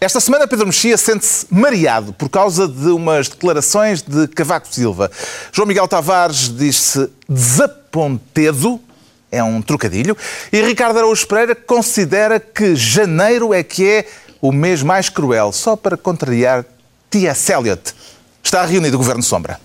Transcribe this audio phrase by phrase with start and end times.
[0.00, 5.10] Esta semana Pedro Mexia sente-se mareado por causa de umas declarações de Cavaco Silva.
[5.50, 8.80] João Miguel Tavares diz-se desapontedo,
[9.28, 10.16] é um trocadilho,
[10.52, 14.06] e Ricardo Araújo Pereira considera que janeiro é que é
[14.40, 16.64] o mês mais cruel, só para contrariar
[17.10, 17.52] T.S.
[17.52, 17.92] Eliot.
[18.40, 19.58] Está reunido o Governo Sombra.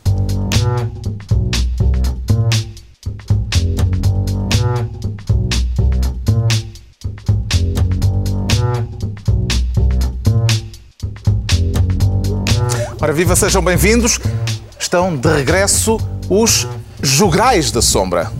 [13.04, 14.18] Ora, viva, sejam bem-vindos.
[14.80, 15.98] Estão de regresso
[16.30, 16.66] os
[17.02, 18.32] jograis da sombra.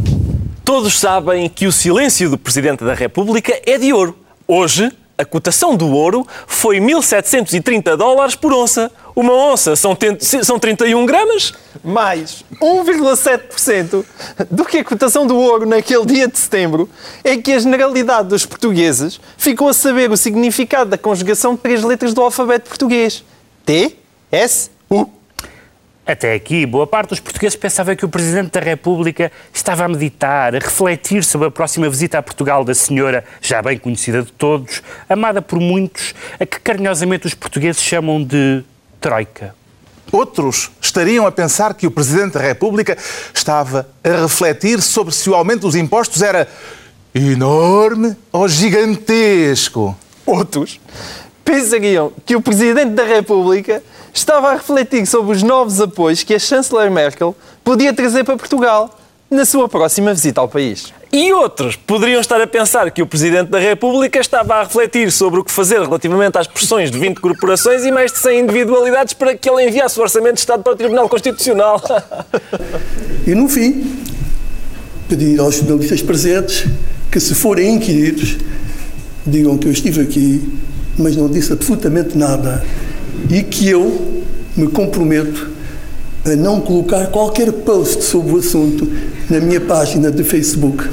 [0.64, 4.18] Todos sabem que o silêncio do Presidente da República é de ouro.
[4.48, 8.90] Hoje, a cotação do ouro foi 1.730 dólares por onça.
[9.14, 11.54] Uma onça são, são 31 gramas?
[11.84, 14.06] Mais 1,7%
[14.50, 16.90] do que a cotação do ouro naquele dia de setembro
[17.22, 21.84] é que a generalidade dos portugueses ficou a saber o significado da conjugação de três
[21.84, 23.26] letras do alfabeto português.
[23.66, 23.98] T,
[24.34, 25.06] S, U.
[26.08, 30.56] Até aqui, boa parte dos portugueses pensava que o Presidente da República estava a meditar,
[30.56, 34.82] a refletir sobre a próxima visita a Portugal da senhora, já bem conhecida de todos,
[35.08, 38.64] amada por muitos, a que carinhosamente os portugueses chamam de
[39.00, 39.54] Troika.
[40.12, 42.98] Outros estariam a pensar que o Presidente da República
[43.32, 46.48] estava a refletir sobre se o aumento dos impostos era
[47.14, 49.96] enorme ou gigantesco.
[50.26, 50.82] Outros
[51.46, 53.84] pensariam que o Presidente da República
[54.14, 59.00] estava a refletir sobre os novos apoios que a chanceler Merkel podia trazer para Portugal
[59.30, 60.94] na sua próxima visita ao país.
[61.12, 65.40] E outros poderiam estar a pensar que o Presidente da República estava a refletir sobre
[65.40, 69.36] o que fazer relativamente às pressões de 20 corporações e mais de 100 individualidades para
[69.36, 71.82] que ele enviasse o Orçamento de Estado para o Tribunal Constitucional.
[73.26, 74.04] E no fim,
[75.08, 76.66] pedir aos jornalistas presentes
[77.10, 78.36] que, se forem inquiridos,
[79.26, 80.60] digam que eu estive aqui,
[80.98, 82.62] mas não disse absolutamente nada
[83.30, 84.24] e que eu
[84.56, 85.52] me comprometo
[86.26, 88.88] a não colocar qualquer post sobre o assunto
[89.30, 90.88] na minha página de Facebook.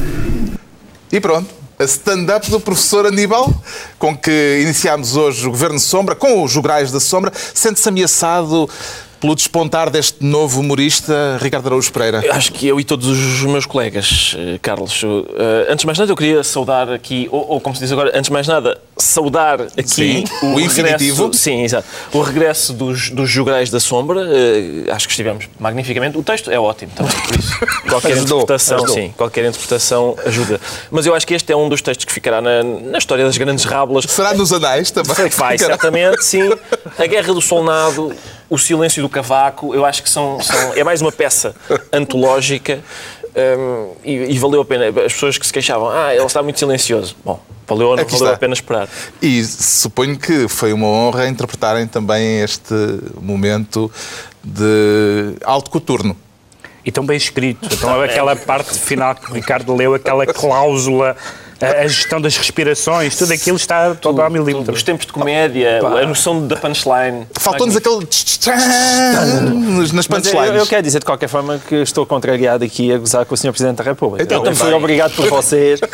[1.13, 3.53] E pronto, a stand-up do professor Aníbal,
[3.99, 8.69] com que iniciámos hoje o Governo Sombra, com os Jograis da Sombra, sente-se ameaçado
[9.21, 12.25] pelo despontar deste novo humorista, Ricardo Araújo Pereira?
[12.31, 15.03] Acho que eu e todos os meus colegas, eh, Carlos.
[15.05, 18.11] Eh, antes de mais nada, eu queria saudar aqui, ou, ou como se diz agora,
[18.11, 21.33] antes de mais nada, saudar aqui sim, o, o infinitivo.
[21.35, 21.87] Sim, exato.
[22.13, 24.21] O regresso dos, dos Jograis da Sombra.
[24.21, 26.17] Uh, acho que estivemos magnificamente.
[26.17, 27.59] O texto é ótimo também, por isso.
[27.89, 28.95] Qualquer ajudou, interpretação, ajudou.
[28.95, 30.61] sim, qualquer interpretação ajuda.
[30.91, 33.37] Mas eu acho que este é um dos textos que ficará na, na história das
[33.37, 34.05] grandes rábulas.
[34.05, 35.29] Será nos anais também?
[35.31, 36.51] Vai, certamente, sim.
[36.99, 38.15] A Guerra do Solnado
[38.51, 41.55] o Silêncio do Cavaco, eu acho que são, são é mais uma peça
[41.93, 42.81] antológica
[43.35, 44.89] um, e, e, valeu a pena.
[44.89, 47.17] As pessoas que se queixavam, ah, ele está muito silencioso.
[47.25, 48.89] Bom, valeu, valeu a pena esperar.
[49.23, 52.75] E suponho que foi uma honra interpretarem também este
[53.21, 53.91] momento
[54.43, 56.17] de alto coturno.
[56.85, 57.69] E tão bem escrito.
[57.73, 61.17] Então, aquela parte final que o Ricardo leu, aquela cláusula
[61.61, 64.73] a, gestão das respirações, tudo aquilo está todo ao milímetro.
[64.75, 67.27] Os tempos de comédia, a noção da punchline.
[67.39, 68.07] Faltou-nos aquele
[69.93, 70.49] nas punchlines.
[70.49, 73.37] Eu, eu, quero dizer de qualquer forma que estou contrariado aqui a gozar com o
[73.37, 73.51] Sr.
[73.51, 74.25] Presidente da República.
[74.25, 75.81] Então, eu fui obrigado por vocês.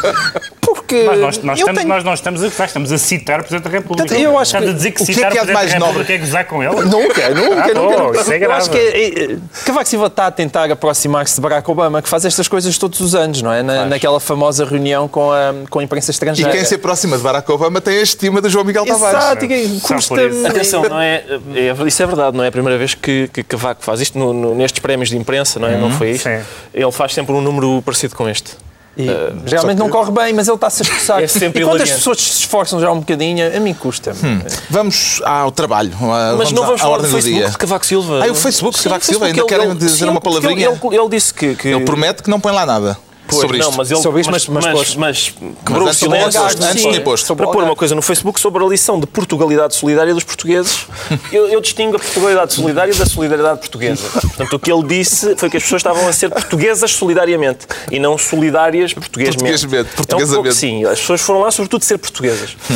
[0.60, 1.88] Porque mas nós, nós, estamos, tenho...
[1.88, 4.14] nós não estamos a gozar, estamos a citar o Presidente da República.
[4.16, 4.72] Eu acho estamos que...
[4.72, 6.46] a dizer que citar o, que é que é o Presidente da República é gozar
[6.46, 6.74] com ele?
[6.74, 8.02] Nunca, nunca, ah, nunca.
[8.02, 8.20] nunca.
[8.20, 8.52] Isso é grave.
[8.52, 12.24] Eu acho que é, Cavaco Silva está a tentar aproximar-se de Barack Obama, que faz
[12.24, 13.62] estas coisas todos os anos, não é?
[13.62, 16.50] Na, naquela famosa reunião com a, com a imprensa estrangeira.
[16.50, 19.18] E quem se aproxima de Barack Obama tem a estima de João Miguel Tavares.
[19.18, 20.14] Exato, e custa
[20.48, 21.24] Atenção, não é,
[21.54, 24.32] é, isso é verdade, não é a primeira vez que, que Cavaco faz isto no,
[24.32, 25.74] no, nestes prémios de imprensa, não é?
[25.74, 26.24] Uhum, não foi isto?
[26.24, 26.42] Sim.
[26.74, 28.56] Ele faz sempre um número parecido com este.
[28.96, 29.82] E, uh, realmente que...
[29.82, 31.22] não corre bem, mas ele está-se a esforçar.
[31.22, 34.12] É sempre e quantas pessoas se esforçam já um bocadinho, a mim custa.
[34.12, 34.40] Hum.
[34.70, 35.92] Vamos ao trabalho.
[36.00, 38.24] Mas vamos não vamos falar do Facebook de Cavaco Silva.
[38.24, 40.68] Ah, o Facebook de Cavaco Silva, ainda querem dizer sim, uma palavrinha?
[40.68, 42.96] Ele, ele, ele disse que, que, Ele promete que não põe lá nada.
[43.26, 43.78] Pois, sobre não, isto.
[43.78, 47.34] mas ele, sobre isto, mas, mas, mas, mas, quebrou o silêncio antes, antes de posto.
[47.34, 50.86] Para pôr uma coisa no Facebook sobre a lição de Portugalidade solidária dos portugueses,
[51.32, 54.08] eu, eu distingo a Portugalidade solidária da solidariedade portuguesa.
[54.20, 57.98] Portanto, o que ele disse foi que as pessoas estavam a ser portuguesas solidariamente e
[57.98, 59.66] não solidárias portuguesamente.
[59.66, 59.90] Portuguesamente.
[60.08, 62.56] É um pouco, sim, as pessoas foram lá sobretudo ser portuguesas.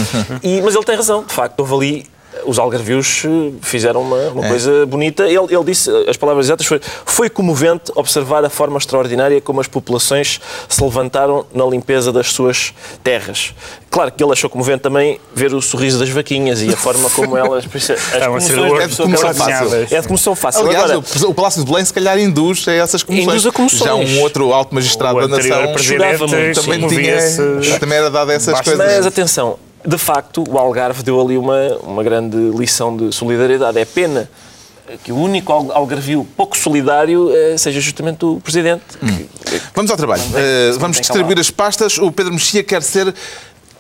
[0.43, 2.07] E, mas ele tem razão, de facto, houve ali
[2.45, 4.49] os algarvios eh, fizeram uma, uma é.
[4.49, 5.25] coisa bonita.
[5.25, 9.67] Ele, ele disse, as palavras exatas foi, foi comovente observar a forma extraordinária como as
[9.67, 12.73] populações se levantaram na limpeza das suas
[13.03, 13.55] terras.
[13.91, 17.37] Claro que ele achou comovente também ver o sorriso das vaquinhas e a forma como
[17.37, 17.65] elas...
[17.65, 19.75] As é de comoção fácil.
[19.75, 20.67] É de comoção fácil.
[20.67, 23.29] Aliás, Agora, o Palácio de Belém se calhar induz a essas comoções.
[23.29, 23.85] Induz a comoções.
[23.85, 25.75] Já um outro alto magistrado da nação.
[26.55, 28.79] Também, tinha, também era dado a essas coisas.
[28.79, 33.79] Mas atenção, de facto, o Algarve deu ali uma, uma grande lição de solidariedade.
[33.79, 34.29] É pena
[35.05, 38.83] que o único al- algarvio pouco solidário eh, seja justamente o Presidente.
[38.99, 40.23] que- Vamos ao trabalho.
[40.25, 41.97] Não tem- Eh, não vamos tem distribuir as pastas.
[41.99, 43.15] O Pedro Mexia quer ser.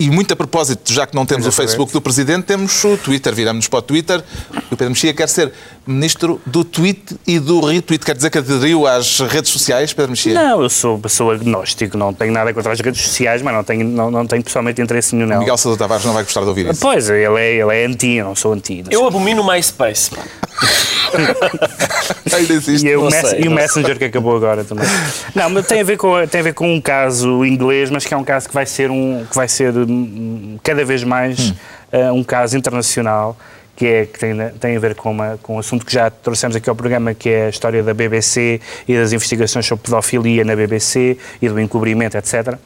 [0.00, 3.35] E muito a propósito, já que não temos o Facebook do Presidente, temos o Twitter,
[3.35, 4.25] viramos-nos para o Twitter.
[4.70, 5.52] O Pedro Mexia quer ser
[5.87, 8.02] Ministro do Tweet e do Retweet.
[8.02, 10.32] Quer dizer que aderiu às redes sociais, Pedro Mexia?
[10.32, 13.85] Não, eu sou, sou agnóstico, não tenho nada contra as redes sociais, mas não tenho,
[13.85, 15.41] não, não tenho pessoalmente interesse nenhum nela.
[15.41, 16.81] Miguel Sousa Tavares não vai gostar de ouvir isso.
[16.81, 18.82] Pois, ele é, ele é anti, eu não sou anti.
[18.91, 20.12] Eu abomino o MySpace.
[22.33, 22.87] Ainda existe.
[22.87, 24.87] E, o, não Mess- sei, e o Messenger que acabou agora também.
[25.35, 28.15] Não, mas tem a ver com tem a ver com um caso inglês, mas que
[28.15, 31.53] é um caso que vai ser um que vai ser hum, cada vez mais
[31.93, 33.37] eh, um caso internacional
[33.77, 36.55] que é que tem, tem a ver com, uma, com um assunto que já trouxemos
[36.55, 40.55] aqui ao programa, que é a história da BBC e das investigações sobre pedofilia na
[40.55, 42.59] BBC e do encobrimento, etc.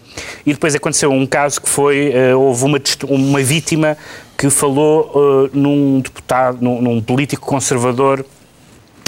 [0.44, 3.96] E depois aconteceu um caso que foi, eh, houve uma, uma vítima
[4.36, 5.10] que falou
[5.46, 8.25] eh, num deputado, num, num político conservador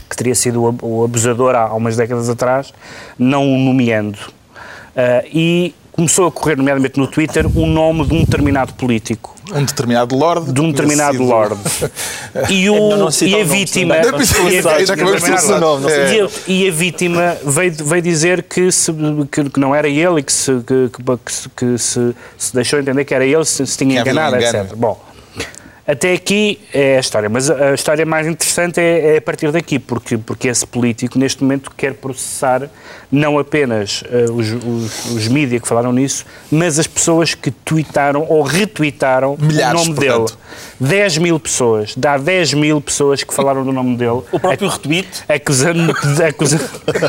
[0.08, 2.72] que teria sido o ab- o abusador há há umas décadas atrás,
[3.18, 4.18] não o nomeando.
[4.96, 9.64] Ah, e começou a correr, nomeadamente no Twitter, o nome de um determinado político, Um
[9.64, 10.52] determinado Lorde.
[10.52, 11.56] de um determinado sido- Lord.
[12.50, 13.96] E, o, Não, não cita e a vítima.
[13.96, 15.82] e a- citar, já acabamos de determinado citar o Lord.
[15.82, 15.90] nome, não
[16.24, 18.92] a- a vítima veio, veio dizer que, se-
[19.32, 23.04] que, que não era ele e que, se, que, que- que se, se- deixou entender
[23.04, 24.58] que era ele, se, se tinha enganado, engano.
[24.64, 24.76] etc.
[24.76, 25.00] Bom,
[25.86, 29.78] até aqui é a história, mas a história mais interessante é, é a partir daqui,
[29.78, 32.68] porque, porque esse político neste momento quer processar
[33.10, 38.26] não apenas eh, os, os, os mídias que falaram nisso, mas as pessoas que tweetaram
[38.28, 40.36] ou retweetaram Milhares, o nome portanto.
[40.80, 40.90] dele.
[40.90, 44.22] 10 mil pessoas, dá 10 mil pessoas que falaram do nome dele.
[44.32, 45.08] O próprio retweet.
[45.28, 45.94] Acusando,
[46.26, 46.64] acusando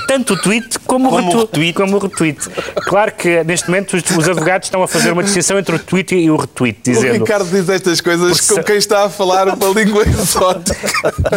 [0.08, 1.74] tanto o tweet como, Como o, o retweet.
[1.74, 2.38] como o retweet.
[2.86, 6.16] Claro que neste momento os, os advogados estão a fazer uma distinção entre o tweet
[6.16, 7.14] e o retweet, O dizendo.
[7.14, 10.78] Ricardo diz estas coisas quem está a falar uma língua exótica.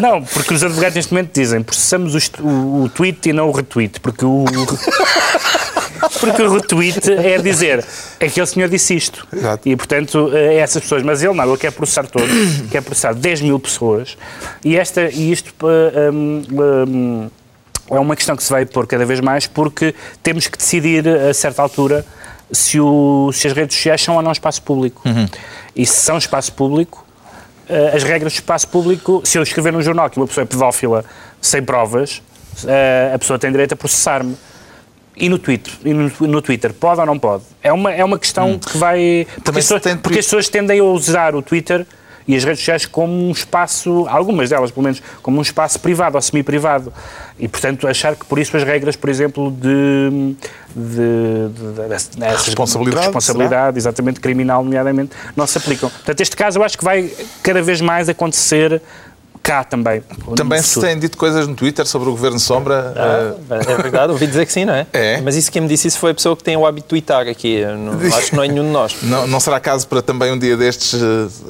[0.01, 3.53] Não, porque os advogados neste momento dizem processamos o, o- o tweet e não o
[3.53, 4.45] retweet, porque o.
[6.19, 7.85] Porque o retweet é dizer
[8.21, 9.27] aquele senhor disse isto.
[9.33, 9.69] Exato.
[9.69, 11.03] E, portanto, é essas pessoas.
[11.03, 12.29] Mas ele não, ele quer processar todos,
[12.71, 14.17] quer processar 10 mil pessoas.
[14.65, 17.31] E, esta, e isto eh, hum, hum,
[17.91, 21.33] é uma questão que se vai pôr cada vez mais, porque temos que decidir, a
[21.35, 22.05] certa altura,
[22.51, 25.03] se, o- se as redes sociais são ou não espaço público.
[25.77, 27.07] E se são espaço público,
[27.71, 30.47] eh, as regras do espaço público, se eu escrever num jornal que uma pessoa é
[30.47, 31.05] pedófila
[31.41, 32.21] sem provas,
[32.67, 34.37] eh, a pessoa tem direito a processar-me.
[35.17, 37.45] E no Twitter, e no, no Twitter, pode ou não pode?
[37.63, 39.27] É uma, é uma questão que vai.
[39.45, 41.87] Porque, as pessoas, porque as pessoas tendem a usar o Twitter
[42.29, 46.17] e as redes sociais como um espaço, algumas delas pelo menos, como um espaço privado
[46.17, 46.93] ou semi-privado.
[47.39, 50.37] E, portanto, achar que por isso as regras, por exemplo, de.
[50.77, 51.83] de, de, de-
[52.47, 55.89] Responsabilidade, de responsabilidade, exatamente criminal, nomeadamente, não se aplicam.
[55.91, 57.11] Portanto, este caso eu acho que vai
[57.43, 58.81] cada vez mais acontecer
[59.51, 60.01] cá também.
[60.37, 62.95] Também no se têm dito coisas no Twitter sobre o Governo Sombra.
[63.51, 64.87] eh, É verdade, ouvi dizer que sim, não é?
[64.93, 65.21] É.
[65.21, 67.27] Mas isso quem me disse isso foi a pessoa que tem o hábito de twittar
[67.27, 67.65] aqui.
[67.65, 68.95] Não- acho que não é nenhum de nós.
[69.03, 71.07] Não, não será caso para também um dia destes eh,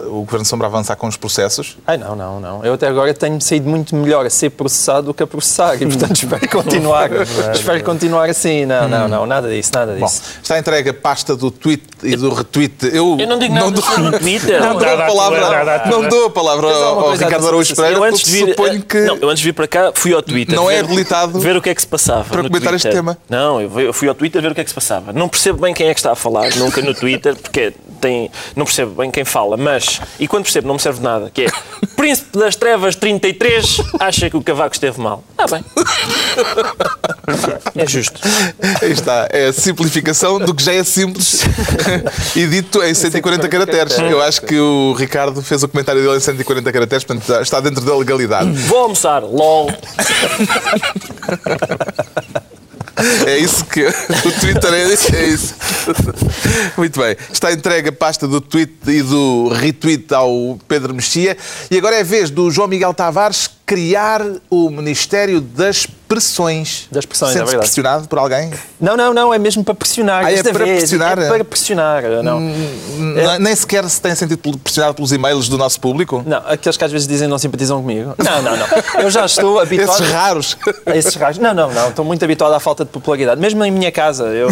[0.06, 1.76] o Governo Sombra avançar com os processos?
[1.86, 2.64] Ai, não, não, não.
[2.64, 5.84] Eu até agora tenho saído muito melhor a ser processado do que a processar e,
[5.86, 7.10] portanto, espero continuar.
[7.52, 8.64] espero continuar assim.
[8.64, 10.22] Não, não, não, nada disso, nada Bom, disso.
[10.42, 12.74] está entregue a pasta do tweet e do retweet.
[12.92, 14.60] Eu, Eu não digo nada dou, sobre o Twitter.
[14.60, 18.30] não dou a palavra, não dou a palavra ao, Ricardo Araújo Pereira Eu antes, de
[18.32, 20.54] vir, suponho eh, que não, eu antes de vir para cá fui ao Twitter.
[20.54, 22.24] Não é habilitado Ver o que é que se passava.
[22.24, 22.92] para comentar este Twitter.
[23.00, 23.18] tema.
[23.28, 25.12] Não, eu fui ao Twitter ver o que é que se passava.
[25.12, 28.64] Não percebo bem quem é que está a falar, nunca no Twitter, porque tem, não
[28.64, 30.00] percebo bem quem fala, mas.
[30.18, 31.30] E quando percebo, não me serve de nada.
[31.32, 31.46] Que é
[31.96, 35.22] Príncipe das Trevas 33 acha que o Cavaco esteve mal.
[35.36, 35.64] Ah, bem.
[37.76, 38.20] É justo.
[38.82, 41.42] Aí está, é a simplificação do que já é simples
[42.34, 43.98] e dito em 140 caracteres.
[43.98, 47.69] Eu acho que o Ricardo fez o comentário dele em 140 caracteres, portanto está dentro
[47.74, 48.50] da legalidade.
[48.52, 49.22] Vou almoçar.
[49.22, 49.70] LOL.
[53.26, 55.54] É isso que o Twitter é, é isso.
[56.76, 57.16] Muito bem.
[57.32, 61.36] Está entregue a pasta do tweet e do retweet ao Pedro Mexia.
[61.70, 66.88] E agora é a vez do João Miguel Tavares criar o Ministério das Pressões.
[66.90, 67.68] Das pressões, é Sente-se verdade.
[67.70, 68.50] pressionado por alguém?
[68.80, 70.24] Não, não, não, é mesmo para pressionar.
[70.26, 70.78] Ah, é para vez.
[70.80, 71.16] pressionar?
[71.20, 72.40] É para pressionar, não.
[72.40, 76.20] N- Nem sequer se tem sentido pressionado pelos e-mails do nosso público?
[76.26, 78.12] Não, aqueles que às vezes dizem não simpatizam comigo.
[78.18, 78.66] Não, não, não.
[79.00, 80.02] Eu já estou habituado.
[80.02, 80.56] Esses raros.
[80.86, 81.38] esses raros.
[81.38, 81.90] Não, não, não.
[81.90, 83.40] Estou muito habituado à falta de popularidade.
[83.40, 84.24] Mesmo em minha casa.
[84.24, 84.48] Eu,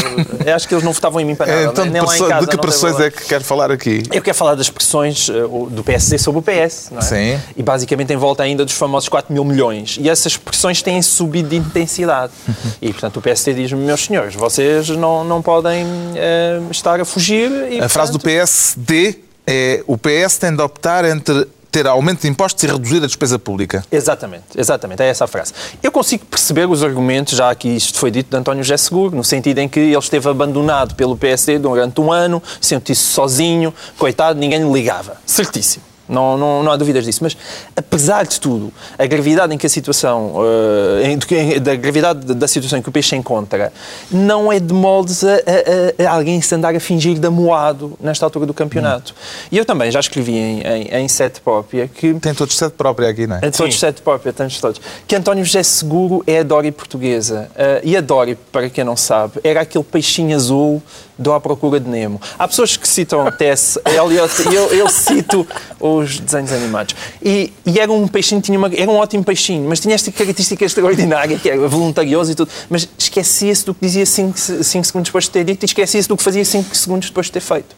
[0.46, 1.64] eu acho que eles não votavam em mim para nada.
[1.72, 2.40] Então, de, nem lá em casa.
[2.46, 4.04] de que pressões é que quer falar aqui?
[4.12, 5.32] Eu quero falar das pressões eh,
[5.70, 7.02] do PSD sobre o PS, não é?
[7.02, 7.40] Sim.
[7.56, 9.98] E basicamente em volta ainda dos famosos 4 mil milhões.
[10.00, 12.32] E essas pressões têm subido de intensidade.
[12.80, 17.50] E, portanto, o PSD diz-me, meus senhores, vocês não, não podem eh, estar a fugir.
[17.70, 22.22] E, A frase do portanto, PSD é o PS tem de optar entre ter aumento
[22.22, 23.84] de impostos e reduzir a despesa pública.
[23.92, 25.52] Exatamente, exatamente, é essa a frase.
[25.82, 29.24] Eu consigo perceber os argumentos, já que isto foi dito de António José Seguro, no
[29.24, 34.60] sentido em que ele esteve abandonado pelo PSD durante um ano, sentiu-se sozinho, coitado, ninguém
[34.62, 35.16] lhe ligava.
[35.26, 35.87] Certíssimo.
[36.08, 37.20] Não, não, não há dúvidas disso.
[37.22, 37.36] Mas,
[37.76, 42.82] apesar de tudo, a gravidade em que a situação, uh, da gravidade da situação em
[42.82, 43.72] que o peixe se encontra,
[44.10, 48.24] não é de moldes a, a, a alguém se andar a fingir de amoado nesta
[48.24, 49.12] altura do campeonato.
[49.12, 49.48] Hum.
[49.52, 52.14] E eu também já escrevi em, em, em sete própria que...
[52.14, 53.40] Tem todos sete própria aqui, não é?
[53.50, 53.80] Todos Sim.
[53.80, 54.80] sete própria, temos todos.
[55.06, 57.50] Que António José Seguro é a Dory portuguesa.
[57.54, 60.82] Uh, e a Dory, para quem não sabe, era aquele peixinho azul
[61.18, 62.20] do À Procura de Nemo.
[62.38, 65.46] Há pessoas que citam Tess Eliot e eu, eu cito
[65.80, 66.94] os desenhos animados.
[67.20, 70.64] E, e, era um peixinho, tinha uma, era um ótimo peixinho, mas tinha esta característica
[70.64, 75.30] extraordinária, que era voluntarioso e tudo, mas esquecia-se do que dizia 5 segundos depois de
[75.30, 77.76] ter dito e esquecia-se do que fazia 5 segundos depois de ter feito.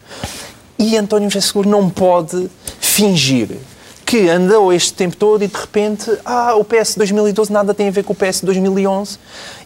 [0.78, 3.48] E António José Seguro não pode fingir
[4.10, 7.90] que andou este tempo todo e de repente, ah, o PS 2012 nada tem a
[7.92, 9.16] ver com o PS 2011.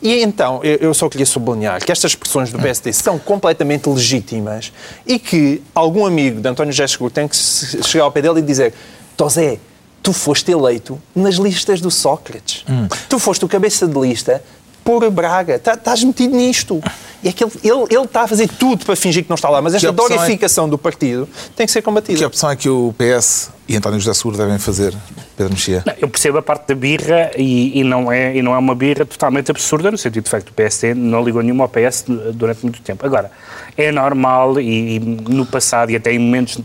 [0.03, 4.71] E então, eu só queria sublinhar que estas expressões do PSD são completamente legítimas
[5.07, 8.43] e que algum amigo de António José Seguro tem que chegar ao pé dele e
[8.43, 8.75] dizer:
[9.17, 9.59] Tosé,
[10.03, 12.67] tu foste eleito nas listas do Sócrates.
[12.69, 12.87] Hum.
[13.09, 14.45] Tu foste o cabeça de lista
[14.85, 15.59] por Braga.
[15.59, 16.83] Tá, estás metido nisto.
[17.23, 19.49] E é que ele, ele, ele, está a fazer tudo para fingir que não está
[19.49, 19.63] lá.
[19.63, 20.69] Mas esta dorificação é...
[20.69, 22.19] do partido tem que ser combatida.
[22.19, 24.95] Que opção é que o PS e António José Seguro devem fazer,
[25.37, 25.83] Pedro Mexia?
[25.99, 29.07] Eu percebo a parte da birra e, e, não é, e não é uma birra
[29.07, 32.05] totalmente absurda, no sentido de facto o PSD não ligou nenhuma ao PS
[32.35, 33.05] durante muito tempo.
[33.07, 33.31] Agora,
[33.77, 36.61] é normal e, e no passado e até em momentos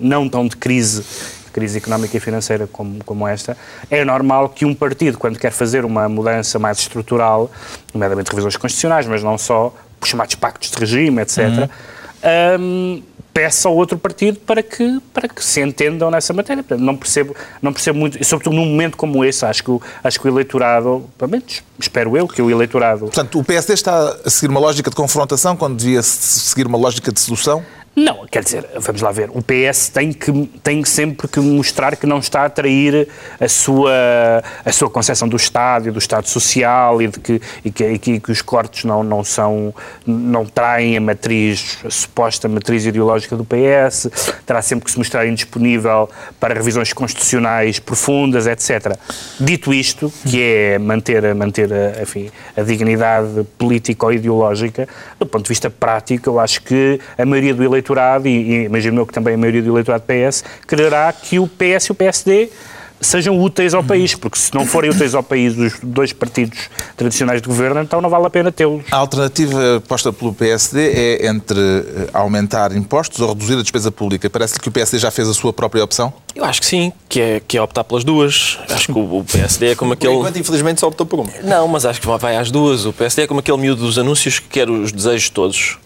[0.00, 1.04] não tão de crise
[1.56, 3.56] crise económica e financeira como, como esta,
[3.90, 7.50] é normal que um partido, quando quer fazer uma mudança mais estrutural,
[7.94, 11.68] nomeadamente revisões constitucionais, mas não só, os chamados pactos de regime, etc., uhum.
[12.60, 13.02] um,
[13.36, 16.64] peça ao outro partido para que, para que se entendam nessa matéria.
[16.78, 20.26] Não percebo, não percebo muito, e sobretudo num momento como esse, acho que, acho que
[20.26, 23.00] o eleitorado, pelo menos espero eu, que o eleitorado...
[23.00, 27.12] Portanto, o PSD está a seguir uma lógica de confrontação quando devia seguir uma lógica
[27.12, 27.62] de solução?
[27.98, 30.30] Não, quer dizer, vamos lá ver, o PS tem, que,
[30.62, 33.08] tem sempre que mostrar que não está a trair
[33.40, 33.90] a sua,
[34.62, 37.98] a sua concepção do Estado e do Estado Social e de que, e que, e
[37.98, 39.74] que, que os cortes não, não são,
[40.06, 44.10] não traem a matriz, a suposta matriz ideológica do PS,
[44.44, 48.94] terá sempre que se mostrar indisponível para revisões constitucionais profundas, etc.
[49.40, 54.86] Dito isto, que é manter, manter a, enfim, a dignidade político-ideológica,
[55.18, 58.64] do ponto de vista prático, eu acho que a maioria do eleitorado eleitorado, e, e
[58.64, 61.94] imagino eu que também a maioria do eleitorado PS, quererá que o PS e o
[61.94, 62.50] PSD
[63.00, 67.42] sejam úteis ao país, porque se não forem úteis ao país os dois partidos tradicionais
[67.42, 68.84] de governo, então não vale a pena tê-los.
[68.90, 74.28] A alternativa posta pelo PSD é entre eh, aumentar impostos ou reduzir a despesa pública.
[74.30, 76.12] Parece-lhe que o PSD já fez a sua própria opção?
[76.34, 78.58] Eu acho que sim, que é, que é optar pelas duas.
[78.68, 80.12] Acho que o, PSD é como aquele...
[80.12, 81.30] Por enquanto, infelizmente, só optou por uma.
[81.42, 82.86] Não, mas acho que vai às duas.
[82.86, 85.78] O PSD é como aquele miúdo dos anúncios que quer os desejos todos.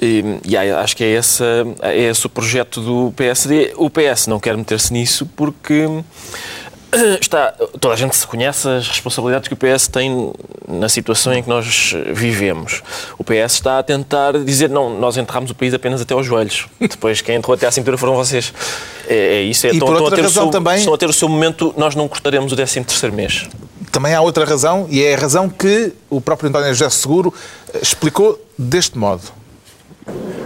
[0.00, 1.44] E, e, acho que é, essa,
[1.82, 3.72] é esse o projeto do PSD.
[3.76, 5.88] O PS não quer meter-se nisso porque
[7.20, 10.32] está, toda a gente se conhece as responsabilidades que o PS tem
[10.68, 12.82] na situação em que nós vivemos.
[13.18, 16.66] O PS está a tentar dizer, não, nós enterramos o país apenas até aos joelhos.
[16.80, 18.52] Depois quem enterrou até à cintura foram vocês.
[19.08, 19.66] É, é isso.
[19.66, 20.78] É, e estão, por outra razão seu, também...
[20.78, 23.48] estão a ter o seu momento, nós não cortaremos o 13 terceiro mês.
[23.90, 27.32] Também há outra razão, e é a razão que o próprio António José Seguro
[27.80, 29.22] explicou deste modo.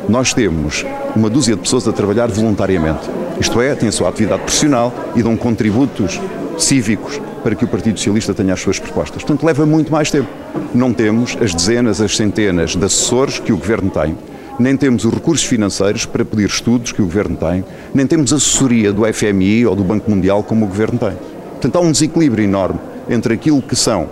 [0.09, 3.11] Nós temos uma dúzia de pessoas a trabalhar voluntariamente.
[3.38, 6.19] Isto é, têm a sua atividade profissional e dão contributos
[6.57, 9.23] cívicos para que o Partido Socialista tenha as suas propostas.
[9.23, 10.29] Portanto, leva muito mais tempo.
[10.75, 14.17] Não temos as dezenas, as centenas de assessores que o Governo tem,
[14.59, 17.62] nem temos os recursos financeiros para pedir estudos que o Governo tem,
[17.95, 21.12] nem temos assessoria do FMI ou do Banco Mundial como o Governo tem.
[21.53, 24.09] Portanto, há um desequilíbrio enorme entre aquilo que são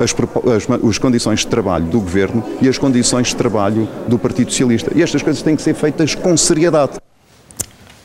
[0.00, 0.14] as,
[0.54, 4.90] as, as, condições de trabalho do Governo e as condições de trabalho do Partido Socialista.
[4.94, 6.92] E estas coisas têm que ser feitas com seriedade.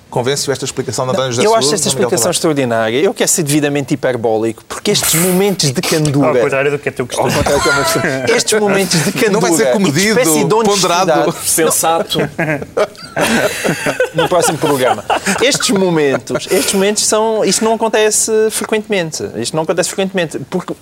[0.09, 3.01] Convence-o esta explicação da António José Eu acho esta explicação extraordinária.
[3.01, 6.27] Eu quero ser devidamente hiperbólico, porque estes momentos de candura...
[6.29, 7.33] Ao contrário do que é teu costume.
[8.33, 9.31] estes momentos de candura...
[9.31, 10.19] Não vai ser comedido,
[10.63, 12.19] ponderado, sensato...
[14.15, 15.03] no próximo programa.
[15.41, 17.43] Estes momentos, estes momentos são...
[17.43, 19.21] Isto não acontece frequentemente.
[19.35, 20.73] Isto não acontece frequentemente, porque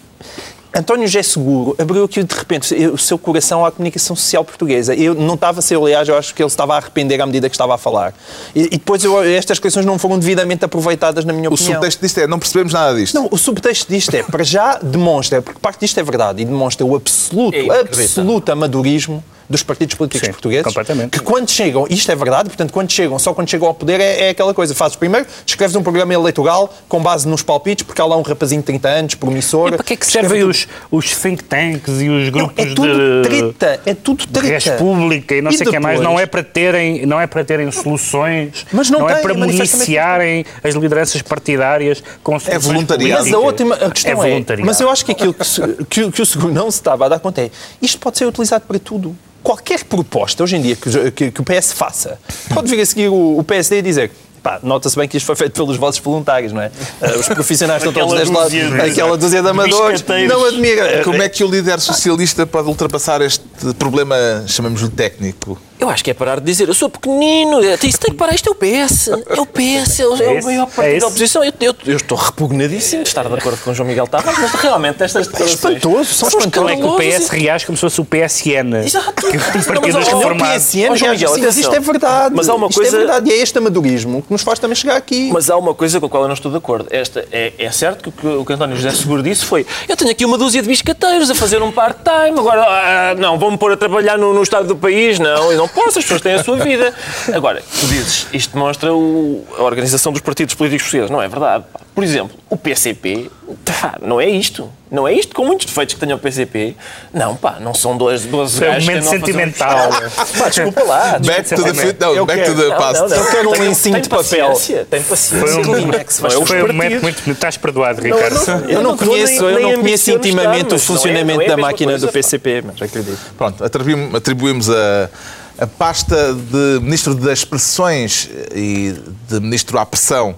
[0.75, 4.96] António José Seguro abriu aqui de repente o seu coração à comunicação social portuguesa.
[4.96, 7.48] Eu não estava a ser, aliás, eu acho que ele estava a arrepender à medida
[7.48, 8.13] que estava a falar.
[8.56, 11.74] E, e depois eu, estas questões não foram devidamente aproveitadas, na minha o opinião.
[11.74, 13.13] O subtexto disto é, não percebemos nada disto.
[13.13, 16.84] Não, o subtexto disto é, para já demonstra, porque parte disto é verdade, e demonstra
[16.84, 20.66] o absoluto, absoluto amadorismo dos partidos políticos Sim, portugueses.
[20.66, 21.12] completamente.
[21.12, 24.28] Que quando chegam, isto é verdade, portanto, quando chegam, só quando chegam ao poder é,
[24.28, 24.74] é aquela coisa.
[24.74, 28.62] Fazes primeiro, escreves um programa eleitoral com base nos palpites, porque há lá um rapazinho
[28.62, 29.70] de 30 anos, promissor.
[29.70, 32.74] E para que é que servem os, os think tanks e os Não, grupos é
[32.74, 33.30] tudo de...
[33.30, 34.72] treta, é tudo de treta.
[34.72, 36.14] República e não E sei o que mais, depois?
[36.16, 39.38] não é para terem, não é para terem soluções, Mas não é tem, para é
[39.38, 43.24] manifestamente municiarem as lideranças partidárias com soluções voluntariado.
[43.26, 46.04] Mas a última a questão é é, mas eu acho que aquilo que, se- que,
[46.04, 48.64] o- que o seguro não se estava a dar conta é isto pode ser utilizado
[48.68, 49.16] para tudo.
[49.44, 52.18] Qualquer proposta hoje em dia que, que- que o PS faça,
[52.54, 54.12] pode vir a seguir o, o PSD e dizer.
[54.42, 56.70] Pá, nota-se bem que isto foi feito pelos vossos voluntários, não é?
[57.02, 61.02] Eh, Os profissionais estão todos deste lado, de- aquela dúzia de amadores, não admira.
[61.04, 63.42] Como é que o líder socialista pode ultrapassar este
[63.80, 65.58] problema, chamamos-lhe técnico?
[65.80, 68.48] Eu acho que é parar de dizer, eu sou pequenino, isso tem que parar, isto
[68.48, 71.00] é o PS, é o PS, é o, é o maior É partido esse?
[71.01, 71.44] da oposição.
[71.44, 75.03] Eu, eu- eu estou repugnadíssimo de estar de acordo com João Miguel Tavares, mas realmente
[75.03, 75.75] estas declarações...
[75.77, 78.75] espantoso, são Como é que o PS reage como se fosse o PSN?
[78.86, 79.13] Exato.
[79.30, 80.53] Que um Não, mas partido ao- ao reformado.
[80.53, 82.36] PSN, Ó, João Miguel, assim, mas isto é verdade.
[82.36, 84.75] Mas há uma Isto coisa- é verdade e é este amadorismo que nos faz também
[84.75, 85.30] chegar aqui.
[85.34, 86.88] Mas há uma coisa com a qual eu não estou de acordo.
[86.92, 89.98] Esta, é, é certo que o que o que António José Seguro disse foi eu
[89.98, 93.74] tenho aqui uma dúzia de biscateiros a fazer um part-time, agora ah, não, vão-me pôr
[93.74, 96.43] a trabalhar no, no estado do país, não, eu não posso, as pessoas têm a
[96.43, 96.93] sua vida.
[97.34, 101.10] Agora, tu dizes, isto demonstra o- a organização dos partidos políticos portugueses.
[101.12, 101.63] Não é verdade.
[101.94, 103.30] Por exemplo, o PCP,
[103.64, 104.68] pá, não é isto.
[104.90, 106.76] Não é isto, com muitos defeitos que tenha o PCP.
[107.14, 109.90] Não, pá, não são 12, 12 É um momento um- sentimental.
[110.38, 111.20] Pá, desculpa lá.
[111.20, 113.14] Back to the, fit, não, Eu back to quero- the past.
[113.14, 114.48] Eu quero um lencinho de papel.
[114.50, 115.48] paciência, Tenho paciência.
[115.48, 117.32] Foi um, Kleenex, mas foi um momento muito...
[117.32, 118.70] Estás perdoado, Ricardo.
[118.70, 122.08] Eu não conheço, nem- eu não conheço intimamente o é- funcionamento é da máquina do.
[122.08, 123.18] PCP, mas acredito.
[123.38, 125.10] Pronto, atribuímos, atribuímos a,
[125.58, 128.94] a pasta de Ministro das Expressões e
[129.28, 130.36] de Ministro à Pressão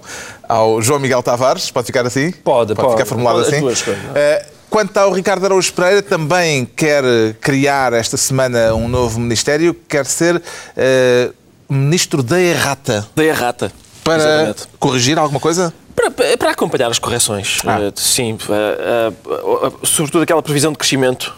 [0.47, 1.69] ao João Miguel Tavares.
[1.71, 2.31] Pode ficar assim?
[2.31, 2.91] Pode, pode.
[2.91, 3.61] ficar formulado Pode, as assim?
[3.61, 4.03] duas coisas.
[4.15, 7.03] Eh, Quanto ao Ricardo Araújo Pereira, também quer
[7.39, 10.41] criar esta semana um novo ministério, quer ser
[10.75, 11.29] eh,
[11.69, 13.07] Ministro da Errata.
[13.15, 13.71] Da errata.
[14.03, 14.63] Para Exatamente.
[14.77, 15.73] corrigir alguma coisa?
[15.95, 17.59] Para, para acompanhar as correções.
[17.65, 17.79] Ah.
[17.79, 21.33] Eh, sim, eh, eh, sobretudo aquela previsão de crescimento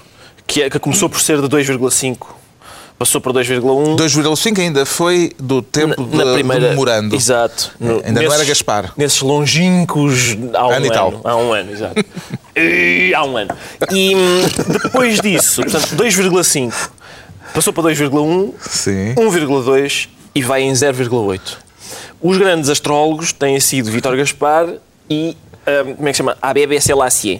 [0.47, 2.17] que, é- que começou por ser de 2,5,
[2.97, 3.95] passou para 2,1.
[3.95, 7.15] 2,5 ainda foi do tempo na, na de- primeira, do memorando.
[7.15, 7.71] Exato.
[7.79, 8.91] No- Ainda não era Gaspar.
[8.97, 11.21] Nesses longínquos há um Ano ano.
[11.23, 12.03] Há um ano, exato.
[12.59, 13.55] E há um ano.
[13.91, 14.41] E hum,
[14.83, 16.73] depois disso, portanto, 2,5
[17.53, 19.13] passou para 2,1, Sim.
[19.15, 21.39] 1,2 e vai em 0,8.
[22.19, 24.69] Os grandes astrólogos têm sido Vítor Gaspar
[25.07, 25.37] e.
[25.85, 26.35] hum, como é que se chama?
[26.41, 27.39] ABB Selassie.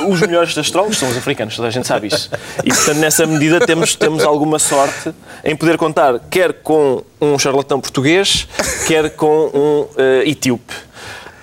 [0.00, 2.30] Os melhores astrólogos são os africanos, toda a gente sabe isso.
[2.64, 5.12] E, portanto, nessa medida temos, temos alguma sorte
[5.44, 8.46] em poder contar quer com um charlatão português,
[8.86, 10.85] quer com um eh, etíope.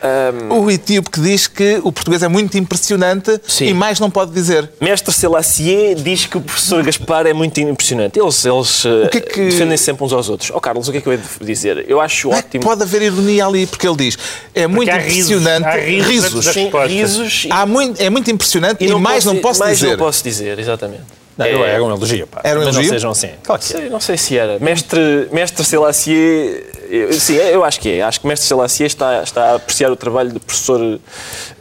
[0.03, 3.67] Hum, O etíope que diz que o português é muito impressionante Sim.
[3.67, 4.69] e mais não pode dizer.
[4.81, 8.19] Mestre Selassie diz que o professor Gaspar é muito impressionante.
[8.19, 10.51] Eles, eles eh, que é que- defendem sempre uns aos outros.
[10.53, 11.85] Ó Carlos, o que é que eu ia dizer?
[11.87, 12.63] Eu acho Não é ótimo.
[12.63, 14.17] pode haver ironia ali, porque ele diz
[14.53, 15.65] é muito há risos, impressionante.
[15.67, 19.41] há risos antes da Sim, risos Há muito, é muito impressionante e, mais posso- não
[19.41, 19.91] posso mais dizer.
[19.91, 21.03] não posso dizer, exatamente.
[21.37, 22.41] Não, É- era um elogio, pá.
[22.43, 22.91] Era um Mas elogio?
[22.91, 23.29] Não sejam assim.
[23.41, 23.77] Claro que é.
[23.79, 24.59] Sei, não sei se era.
[24.59, 26.63] Mestre, mestre Selassie.
[26.95, 28.01] Eu- Sim, eu acho que é.
[28.01, 30.99] Acho que Mestre Selassie está, está a apreciar o trabalho do professor.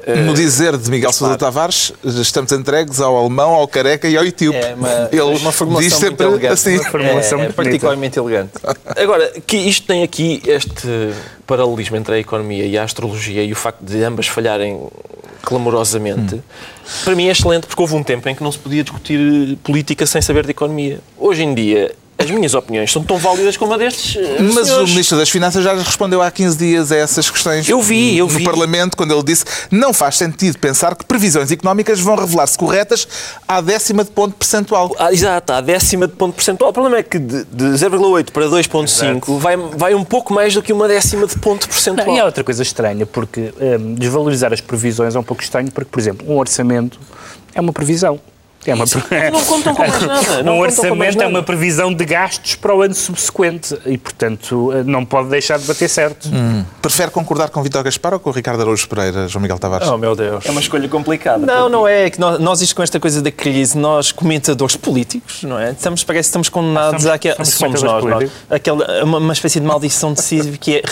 [0.06, 4.24] eh, No dizer de Miguel Sousa Tavares, estamos entregues ao alemão, ao careca e ao
[4.24, 4.58] etíope.
[4.58, 6.52] É uma, ele uma formulação diz muito sempre elegante.
[6.52, 6.74] assim.
[6.78, 8.52] Uma formulação é, muito particularmente elegante.
[8.96, 11.12] Agora, que isto tem aqui este
[11.46, 14.88] paralelismo entre a economia e a astrologia e o facto de ambas falharem
[15.42, 16.40] clamorosamente,
[17.04, 20.06] para mim é excelente porque houve um tempo em que não se podia discutir política
[20.06, 21.00] sem saber de economia.
[21.18, 24.16] Hoje em dia, as minhas opiniões são tão válidas como a destes.
[24.16, 24.90] eh, Mas o senhores.
[24.90, 28.32] Ministro das Finanças já respondeu há 15 dias a essas questões Eu vi, eu no
[28.32, 28.44] vi.
[28.44, 33.06] Parlamento, quando ele disse não faz sentido pensar que previsões económicas vão revelar-se corretas
[33.46, 34.94] à décima de ponto percentual.
[34.98, 36.70] Ah, exato, a décima de ponto percentual.
[36.70, 40.62] O problema é que de, de 0,8 para 2,5 vai, vai um pouco mais do
[40.62, 42.06] que uma décima de ponto percentual.
[42.06, 45.70] Não, e há outra coisa estranha, porque hum, desvalorizar as previsões é um pouco estranho,
[45.70, 46.98] porque, por exemplo, um orçamento
[47.54, 48.18] é uma previsão.
[48.64, 48.84] É uma
[49.32, 51.28] Não contam com mais nada, não um orçamento é nada.
[51.28, 55.64] uma previsão de gastos para o ano subsequente e, portanto, eh, não pode deixar de
[55.66, 56.28] bater certo.
[56.80, 59.88] Prefere concordar com Vítor Gaspar ou com Ricardo Araújo Pereira, João Miguel Tavares?
[59.88, 60.44] Oh, meu Deus.
[60.46, 61.44] É uma escolha complicada.
[61.44, 62.08] Não, não é.
[62.10, 65.72] que Nós, nós isto com esta coisa da crise, nós comentadores políticos, não é?
[65.72, 67.44] Estamos, parece que estamos condenados Somos- àquela.
[67.44, 68.54] somos Somos, nós, é?
[68.54, 70.82] Aquela, uma, uma espécie de maldição decisiva que é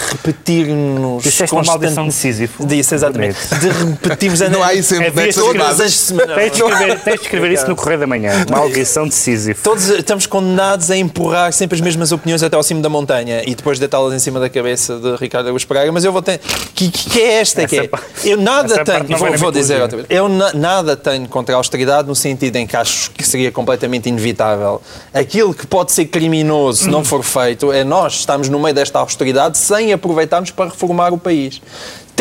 [0.44, 1.22] repetir-nos.
[1.22, 2.66] Disseste uma maldição de Sísifo.
[2.66, 3.37] Disse, exatamente.
[3.61, 6.35] De repetirmos a Não há isso em É todas as semanas.
[6.37, 8.44] Tens de escrever, tens de escrever isso isso no Correio da Manhã.
[8.51, 9.62] Maldição de Sísifo.
[9.62, 13.55] Todos estamos condenados a empurrar sempre as mesmas opiniões até ao cimo da montanha e
[13.55, 16.38] depois deitá-las em cima da cabeça de Ricardo Augusto Pereira, mas eu vou ter...
[16.75, 17.88] Que, que é esta que é?
[17.88, 21.55] pa- Eu nada parte tenho, vou, vou dizer outra vez, eu na- nada tenho contra
[21.55, 24.81] a austeridade no sentido em que acho que seria completamente inevitável.
[25.12, 28.99] Aquilo que pode ser criminoso se não for feito é nós estamos no meio desta
[28.99, 31.61] austeridade sem aproveitarmos para reformar o país.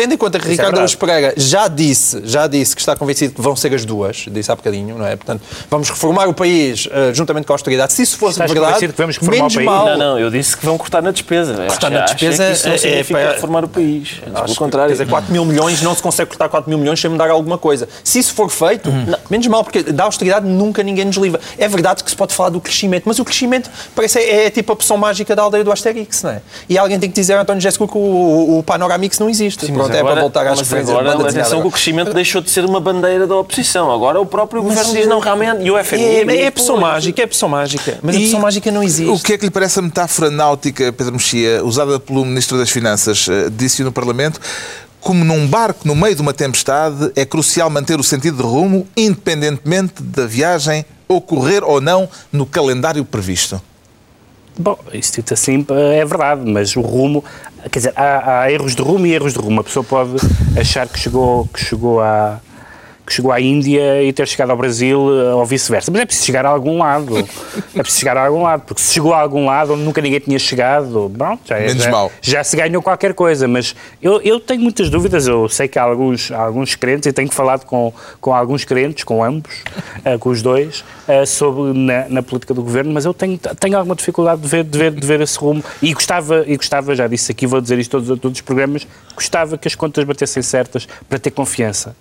[0.00, 0.80] Tendo em conta que Ricardo verdade.
[0.80, 4.50] Augusto Pereira já disse, já disse que está convencido que vão ser as duas, disse
[4.50, 5.14] há bocadinho, não é?
[5.14, 7.92] Portanto, vamos reformar o país eh, juntamente com a austeridade.
[7.92, 9.66] Se isso fosse Estás verdade, que vamos reformar menos o país?
[9.66, 9.86] mal.
[9.90, 11.52] Não, não, eu disse que vão cortar na despesa.
[11.54, 14.08] Cortar Acho- na despesa isso é- é significa para- reformar o país.
[14.24, 14.88] Pelo Acho que, contrário.
[14.96, 17.58] Quer dizer, 4 mil milhões não se consegue cortar 4 mil milhões sem mudar alguma
[17.58, 17.86] coisa.
[18.02, 19.04] Se isso for feito, Hum.
[19.06, 21.38] não, menos mal, porque da austeridade nunca ninguém nos livra.
[21.58, 24.72] É verdade que se pode falar do crescimento, mas o crescimento parece é, é tipo
[24.72, 26.40] a poção mágica da aldeia do Asterix, não é?
[26.70, 29.66] E alguém tem que dizer a António Jéssico que o, o, o Panoramix não existe.
[29.66, 31.40] Sim, Mas é para agora- voltar às mas referências de agora, desenhada.
[31.40, 33.90] atenção que o crescimento deixou de ser uma bandeira da oposição.
[33.90, 36.02] Agora o próprio governo diz não, realmente, e o FMI...
[36.02, 37.98] É, é a pessoa mágica, é a pessoa mágica.
[38.02, 39.10] Mas a E pessoa mágica não existe.
[39.10, 42.70] O que é que lhe parece a metáfora náutica, Pedro Mexia, usada pelo Ministro das
[42.70, 44.40] Finanças, eh, disse no Parlamento?
[45.00, 48.86] Como num barco no meio de uma tempestade, é crucial manter o sentido de rumo,
[48.96, 53.60] independentemente da viagem ocorrer ou não no calendário previsto.
[54.58, 57.24] Bom, isso dito assim é verdade, mas o rumo,
[57.70, 59.60] quer dizer, há, há erros de rumo e erros de rumo.
[59.60, 60.16] A pessoa pode
[60.58, 62.40] achar que chegou, que chegou à
[63.06, 65.90] que chegou à Índia e ter chegado ao Brasil eh, ou vice-versa.
[65.90, 67.16] Mas é preciso chegar a algum lado.
[67.18, 70.20] É preciso chegar a algum lado, porque se chegou a algum lado onde nunca ninguém
[70.20, 72.12] tinha chegado, pronto, já, é- Menos já, mal.
[72.20, 73.48] já se ganhou qualquer coisa.
[73.48, 75.26] Mas eu, eu tenho muitas dúvidas.
[75.26, 79.04] Eu sei que há alguns, há alguns crentes, e tenho falado com, com alguns crentes,
[79.04, 79.62] com ambos,
[80.04, 83.76] eh, com os dois, eh, sobre na, na política do governo, mas eu tenho, tenho
[83.76, 85.62] alguma dificuldade de ver, de, ver, de ver esse rumo.
[85.82, 89.56] E gostava, e gostava, já disse aqui, vou dizer isto todos, todos os programas, gostava
[89.58, 91.94] que as contas batessem certas para ter confiança.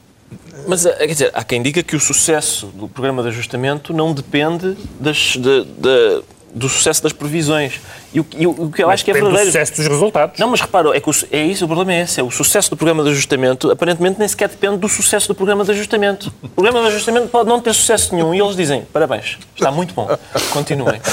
[0.67, 4.13] Mas, eh, quer dizer, há quem diga que o sucesso do programa de ajustamento não
[4.13, 6.21] depende das, de- de-
[6.53, 7.79] do sucesso das previsões.
[8.13, 9.51] E o, que- e o- que eu acho que é Depende do verdadeiro...
[9.67, 10.39] sucesso dos resultados.
[10.39, 12.19] Não, mas repara, é, que o, é isso, o problema é esse.
[12.19, 15.63] É o sucesso do programa de ajustamento, aparentemente, nem sequer depende do sucesso do programa
[15.63, 16.33] de ajustamento.
[16.41, 19.93] O programa de ajustamento pode não ter sucesso nenhum e eles dizem, parabéns, está muito
[19.93, 20.07] bom,
[20.51, 20.99] continuem.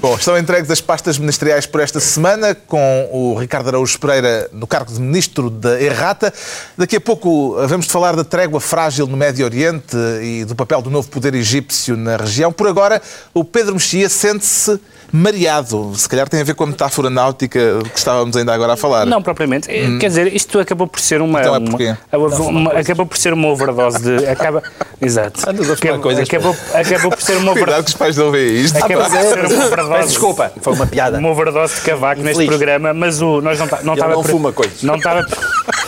[0.00, 4.66] Bom, estão entregues as pastas ministeriais por esta semana, com o Ricardo Araújo Pereira no
[4.66, 6.32] cargo de Ministro da Errata.
[6.74, 10.80] Daqui a pouco eh, vamos falar da trégua frágil no Médio Oriente e do papel
[10.80, 12.50] do novo poder egípcio na região.
[12.50, 13.02] Por agora,
[13.34, 14.80] o Pedro Mexia sente-se
[15.12, 15.92] mareado.
[15.94, 19.06] Se calhar tem a ver com a metáfora náutica que estávamos ainda agora a falar.
[19.06, 19.70] Não, propriamente.
[19.70, 21.40] Eh, Quer dizer, isto acabou por ser uma.
[21.40, 21.96] Então é uma- porquê?
[22.12, 24.26] uma- uma- acabou por ser uma overdose de.
[24.26, 24.62] Acaba,
[25.00, 25.48] exato.
[25.48, 26.28] Andas a Acabou, coisas.
[26.28, 27.84] acabou, acabou por ser uma Cuidado overdose.
[27.84, 28.76] que os pais não veem isto.
[28.76, 30.08] Acabou por ser uma overdose.
[30.08, 31.18] Desculpa, foi uma piada.
[31.18, 32.48] Uma overdose de cavaco neste Infeliz.
[32.56, 34.82] programa, mas o, nós não, tá- não estava não pre- fuma coisas.
[34.82, 35.26] Não estava,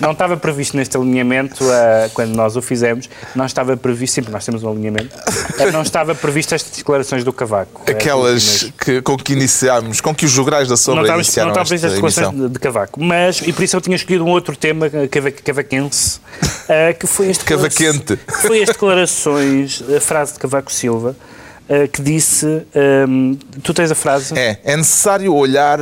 [0.00, 4.44] não estava previsto neste alinhamento, ah, quando nós o fizemos, não estava previsto, sempre nós
[4.44, 5.16] temos um alinhamento,
[5.58, 7.82] ah, não estava previsto estas declarações do cavaco.
[7.86, 8.72] ah, Aquelas últimas.
[8.78, 11.74] que, com que iniciámos, com que os jograis da não sombra estava, não iniciaram estava
[11.74, 14.30] esta previsto as declarações de, de Cavaco, mas, e por isso eu tinha escolhido um
[14.30, 16.20] outro tema eh, cava- cavaquense,
[16.68, 18.18] eh, que foi este Cavaquente.
[18.42, 21.16] Foi as declarações, a frase de Cavaco Silva,
[21.68, 24.36] eh, que disse, ehm, tu tens a frase?
[24.38, 25.78] É, é necessário olhar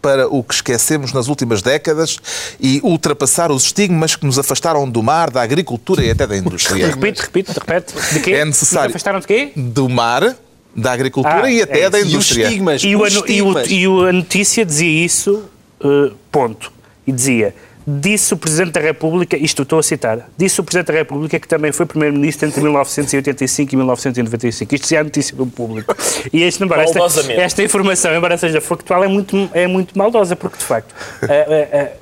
[0.00, 2.18] para o que esquecemos nas últimas décadas
[2.60, 6.86] e ultrapassar os estigmas que nos afastaram do mar, da agricultura e até da indústria.
[6.88, 7.94] Repite, repite, repete.
[8.12, 8.32] De quê?
[8.32, 8.88] É necessário.
[8.88, 9.52] Nos afastaram de quê?
[9.56, 10.36] Do mar,
[10.74, 12.06] da agricultura Ah, e até é da isso.
[12.06, 12.44] E os indústria.
[12.44, 12.82] estigmas.
[12.84, 13.66] E, o, anu- e, o, estigmas.
[13.70, 15.44] e o- a notícia dizia isso,
[15.82, 16.72] eh, ponto.
[17.06, 17.54] E dizia,
[17.86, 21.48] disse o Presidente da República, isto estou a citar, disse o Presidente da República que
[21.48, 24.74] também foi Primeiro-Ministro entre 1985 e 1995.
[24.74, 25.94] Isto já é a notícia do público.
[26.32, 27.40] E este, embora esta, Maldosamente.
[27.40, 30.94] esta informação, embora seja factual, é muito, é muito maldosa, porque de facto.
[31.22, 31.92] eh, eh, eh,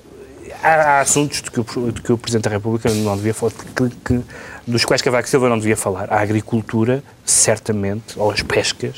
[0.61, 3.53] Há, há assuntos de que, o, de que o Presidente da República não devia falar,
[3.77, 4.21] que- que-
[4.67, 6.13] dos quais Cavaco Silva não devia falar.
[6.13, 8.97] A agricultura, certamente, ou as pescas.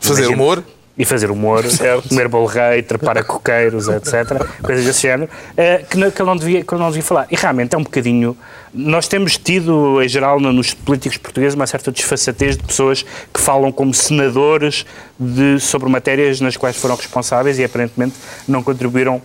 [0.00, 0.64] Fazer Imagino- humor.
[0.96, 1.64] E fazer humor,
[2.08, 4.44] comer bolo rei, trepar a coqueiros, etc.
[4.62, 7.26] Coisas desse género, eh, que, não- que não devia, que não devia falar.
[7.30, 8.36] E realmente é um bocadinho.
[8.74, 13.02] Nós temos tido, em geral, no- nos políticos portugueses, uma certa desfaçatez de pessoas
[13.32, 14.84] que falam como senadores
[15.18, 18.14] de, sobre matérias nas quais foram responsáveis e aparentemente
[18.46, 19.22] não contribuíram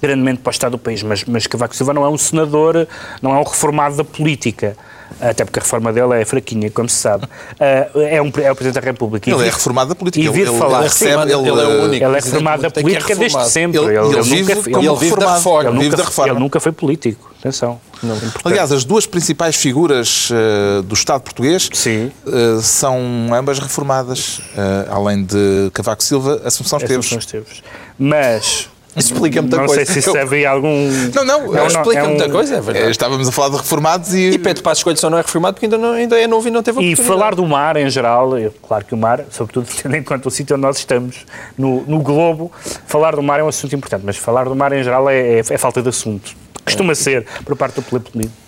[0.00, 2.86] grandemente para o Estado do país, mas, mas Cavaco Silva não é um senador,
[3.22, 4.76] não é um reformado da política,
[5.20, 7.26] até porque a reforma dele é fraquinha, como se sabe.
[7.58, 9.30] Ah, é, um, é o Presidente da República.
[9.30, 10.22] E Ele é reformado da política.
[10.22, 10.78] E Ele, vir ele- falar.
[10.80, 12.04] ele recebe, ele, Ele é o único.
[12.04, 13.80] Ele é reformado da que é política desde sempre.
[13.80, 15.70] Ele- ele vive nunca, como Ele vive da reforma.
[15.70, 16.32] Ele Vive nunca, da reforma.
[16.32, 17.32] ele nunca foi político.
[17.40, 17.80] Atenção.
[18.00, 22.10] Portanto, Aliás, as duas principais figuras eh, do Estado português Sim.
[22.26, 23.00] eh, são
[23.32, 24.40] ambas reformadas.
[24.56, 27.06] Eh, além de Cavaco Silva, Assunção Esteves.
[27.06, 27.62] Assunção Esteves.
[27.98, 29.84] Mas Isso explica muita Não coisa.
[29.84, 30.88] sei se isso serve aí algum...
[31.14, 31.56] Não, não.
[31.56, 32.86] É um- explica é um- muita coisa, é verdade.
[32.86, 34.30] Eh, Estávamos a falar de reformados e.
[34.30, 36.50] E Pedro Passos Coelho só não é reformado porque ainda, não, ainda é novo e
[36.50, 39.94] não teve E falar do mar em geral, eu- claro que o mar, sobretudo tendo
[39.96, 41.26] em conta o sítio onde nós estamos,
[41.58, 42.50] no, no globo,
[42.86, 45.42] falar do mar é um assunto importante, mas falar do mar em geral é, é-
[45.50, 46.34] é falta de assunto.
[46.64, 47.82] Costuma ser por parte do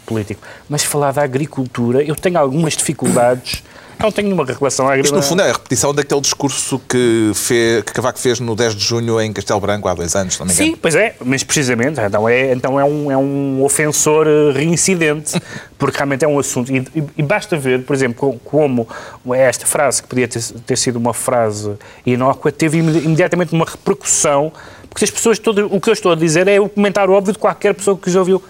[0.07, 0.41] político.
[0.69, 3.63] Mas falar da agricultura, eu tenho algumas dificuldades.
[4.01, 5.21] Não tenho nenhuma relação à Isto, agricultura.
[5.21, 8.85] no fundo, é a repetição daquele discurso que, fe- que Cavaco fez no 10 de
[8.85, 10.71] junho em Castelo Branco há dois anos, se não me engano.
[10.71, 15.41] Sim, pois é, mas precisamente, então é, então é, um, é um ofensor eh, reincidente,
[15.77, 16.73] porque realmente é um assunto.
[16.73, 18.87] E, e- basta ver, por exemplo, co- como
[19.35, 21.73] esta frase, que podia ter, ter sido uma frase
[22.07, 24.53] inócua, teve imedi- imediatamente uma repercussão,
[24.89, 27.39] porque as pessoas, todo, o que eu estou a dizer é o comentário óbvio de
[27.39, 28.41] qualquer pessoa que já ouviu.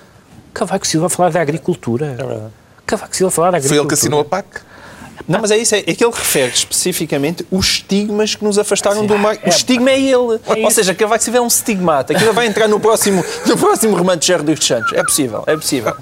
[0.52, 2.06] Cavaco Silva falar da agricultura.
[2.18, 2.52] É verdade.
[2.84, 3.80] Cavaco Silva falar da Foi agricultura.
[3.82, 4.67] ele que assinou a PAC?
[5.28, 9.04] Não, mas é isso, é, é que ele refere especificamente os estigmas que nos afastaram
[9.04, 9.36] do mar.
[9.42, 10.14] é- o estigma é ele.
[10.14, 10.70] Ou isso.
[10.72, 12.14] seja, que vai se ver um estigmata.
[12.14, 14.92] Aquilo vai entrar no próximo, no próximo romance de Gerro dos Santos.
[14.94, 15.94] É possível, é possível.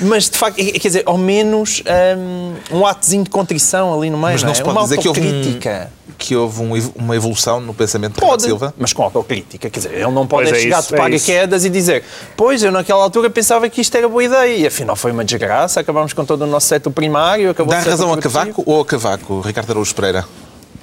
[0.00, 1.82] Mas, de facto, é- quer dizer, ao menos
[2.16, 4.32] hum, um atozinho de contrição ali no meio.
[4.32, 4.64] Mas não se é?
[4.64, 5.90] pode Uma dizer que houve, um- autocrítica.
[6.16, 8.72] Que houve um uma evolução no pensamento de Pode, Silva.
[8.78, 9.68] mas com autocrítica.
[9.70, 12.04] Quer dizer, ele não pode Pois é chegar isso, de é paraquedas e dizer
[12.36, 15.80] pois, eu naquela altura pensava que isto era boa ideia e afinal foi uma desgraça,
[15.80, 18.18] acabámos com todo o nosso setor primário, acabou Dá razão a.
[18.18, 20.24] Cavaco ou a Cavaco, Ricardo Araújo Pereira?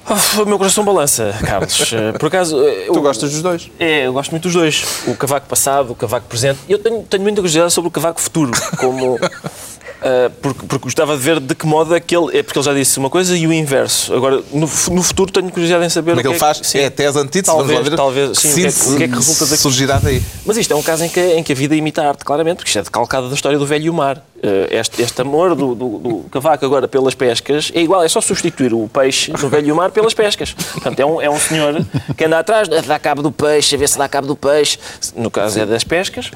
[0.10, 1.78] Oh, o meu coração balança, Carlos.
[1.94, 2.58] Eh, Por acaso.
[2.66, 3.70] eh, Tu eu- gostas dos dois?
[3.78, 4.86] É, eu gosto muito dos dois.
[5.06, 6.60] O cavaco passado, o cavaco presente.
[6.70, 8.52] E eu tenho, tenho muita curiosidade sobre o cavaco futuro.
[8.78, 9.20] Como,
[10.02, 12.38] ah, porque, porque gostava de ver de que modo é que ele.
[12.38, 14.14] É porque ele já disse uma coisa e o inverso.
[14.14, 16.60] Agora, no, no futuro, tenho curiosidade em saber Como é que ele faz?
[16.64, 16.80] sim.
[16.80, 17.96] É até as antíteses, Talvez, vamos lá ver.
[17.96, 19.62] talvez, sim, o que é o que é que resulta daqui?
[19.62, 20.22] surgirá daí.
[20.46, 22.58] Mas isto é um caso em que, em que a vida imita a arte, claramente,
[22.58, 24.24] porque isto é decalcado da história do velho e o mar.
[24.44, 28.22] Eh, Este, este amor do, do, do cavaco agora pelas pescas é igual, é só
[28.22, 30.54] substituir o peixe no velho e o mar pelas pescas.
[30.54, 31.84] Portanto, é um, é um senhor
[32.16, 34.78] que anda atrás, dá cabo do peixe, a ver se dá cabo do peixe,
[35.16, 36.30] no caso é das pescas,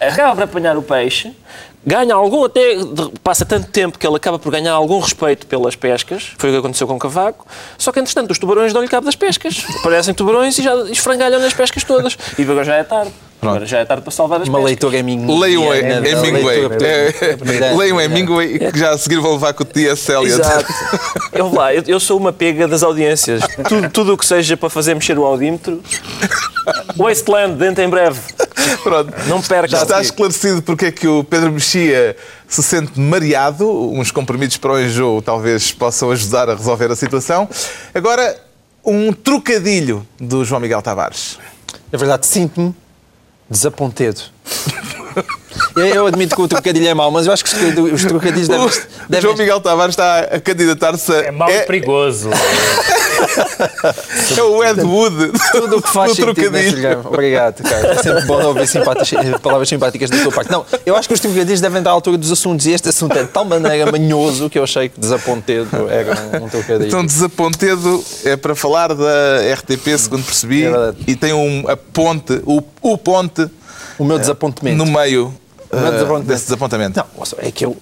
[0.00, 1.32] acaba por apanhar o peixe,
[1.84, 2.76] ganha algum, até
[3.22, 6.58] passa tanto tempo que ele acaba por ganhar algum respeito pelas pescas, foi o que
[6.60, 7.46] aconteceu com o cavaco,
[7.78, 9.64] só que entretanto os tubarões dão-lhe cabo das pescas.
[9.80, 12.16] Aparecem tubarões e já esfrangalham nas pescas todas.
[12.38, 13.12] E agora já é tarde.
[13.40, 14.70] Agora já é tarde para salvar as Uma pescas.
[14.70, 15.36] leitura Hemingway.
[15.40, 16.60] Leiam É, em Hemingway.
[16.80, 18.04] É, Leiam É.
[18.04, 20.12] Hemingway que já a seguir vão levar com o T.S.
[20.12, 20.40] Eliot.
[20.40, 20.72] Exato.
[21.32, 23.40] Eu, lá, eu, eu sou uma pega das audiências.
[23.66, 25.82] Tudo, tudo o que seja para fazer mexer o audímetro.
[26.96, 28.20] Wasteland, dentro em breve.
[28.82, 29.12] Pronto.
[29.28, 29.76] Não perca.
[29.76, 32.16] Está esclarecido porque é que o Pedro Mexia
[32.48, 33.68] se sente mareado.
[33.92, 37.48] Uns comprimidos para o enjoo talvez possam ajudar a resolver a situação.
[37.94, 38.36] Agora,
[38.84, 41.38] um trocadilho do João Miguel Tavares.
[41.90, 42.74] Na verdade, sinto-me
[43.48, 44.20] desapontado.
[45.76, 48.48] Eu, eu admito que o trocadilho é mau, mas eu acho que os, os trocadilhos
[48.48, 48.66] devem...
[48.66, 48.70] O
[49.08, 51.16] devem- João Miguel Tavares está a candidatar-se a...
[51.24, 52.30] É mau e perigoso.
[54.36, 56.80] é o Ed Wood Tudo o que faz do sentido neste trocadilho.
[56.82, 57.08] programa.
[57.10, 57.86] Obrigado, cara.
[57.88, 60.50] É sempre bom ouvir simpáticas- palavras simpáticas da tua parte.
[60.50, 63.16] Não, eu acho que os trocadilhos devem dar à altura dos assuntos e este assunto
[63.16, 66.86] é de tal maneira manhoso que eu achei que desapontado era um, um trocadilho.
[66.88, 69.04] Então, desapontado é para falar da
[69.54, 70.70] RTP, segundo percebi, É
[71.06, 73.46] e tem um, a ponte, o, o ponte,
[73.98, 74.76] o meu desapontamento.
[74.76, 75.34] no meio
[75.72, 76.26] Desapontamento.
[76.28, 76.98] desse desapontamento.
[76.98, 77.76] Não, é que eu.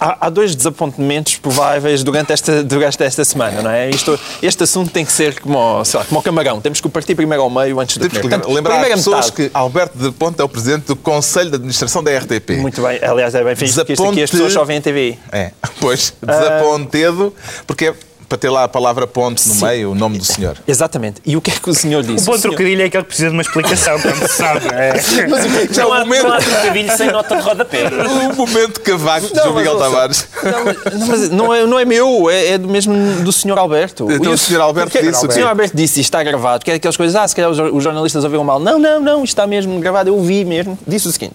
[0.00, 3.90] Há, há dois desapontamentos prováveis durante esta, durante esta semana, não é?
[3.90, 6.60] Isto, este assunto tem que ser como, sei lá, como o camarão.
[6.60, 8.20] Temos que o partir primeiro ao meio antes de comer.
[8.22, 11.56] Portanto, lembrar às pessoas metade- que Alberto de Ponte é o presidente do Conselho de
[11.56, 12.52] Administração da RTP.
[12.58, 15.18] Muito bem, aliás, é bem fixe, porque isto aqui as Desaponte- pessoas só veem TV.
[15.30, 17.34] É, pois, desapontedo,
[17.66, 17.94] porque é
[18.28, 19.64] para ter lá a palavra ponte no Sim.
[19.64, 20.56] meio, o nome do senhor.
[20.66, 21.20] Exatamente.
[21.24, 22.24] E o que é que o senhor disse?
[22.24, 24.66] O bom O senhor- trocadilho é aquele que precisa de uma explicação, como se sabe.
[24.72, 24.92] É.
[25.28, 27.36] Mas o que é que- Já Não o há, momento, não há trocadilho sem nota
[27.36, 27.84] de rodapé.
[27.88, 30.28] o momento cavaco de Não, João Miguel ouça, Tavares.
[30.42, 30.64] Não,
[31.06, 33.56] mas, não, não é, não é meu, é, é do mesmo do Sr.
[33.58, 34.10] Alberto.
[34.10, 34.60] Então o Sr.
[34.60, 35.32] Alberto porque- disse o o?
[35.32, 35.46] Sr.
[35.46, 38.24] Alberto disse, isto está gravado, que é aquelas coisas, ah, se calhar os, os jornalistas
[38.24, 38.58] ouviram mal.
[38.58, 40.78] Não, não, não, isto está mesmo gravado, eu vi mesmo.
[40.86, 41.34] Disse o seguinte: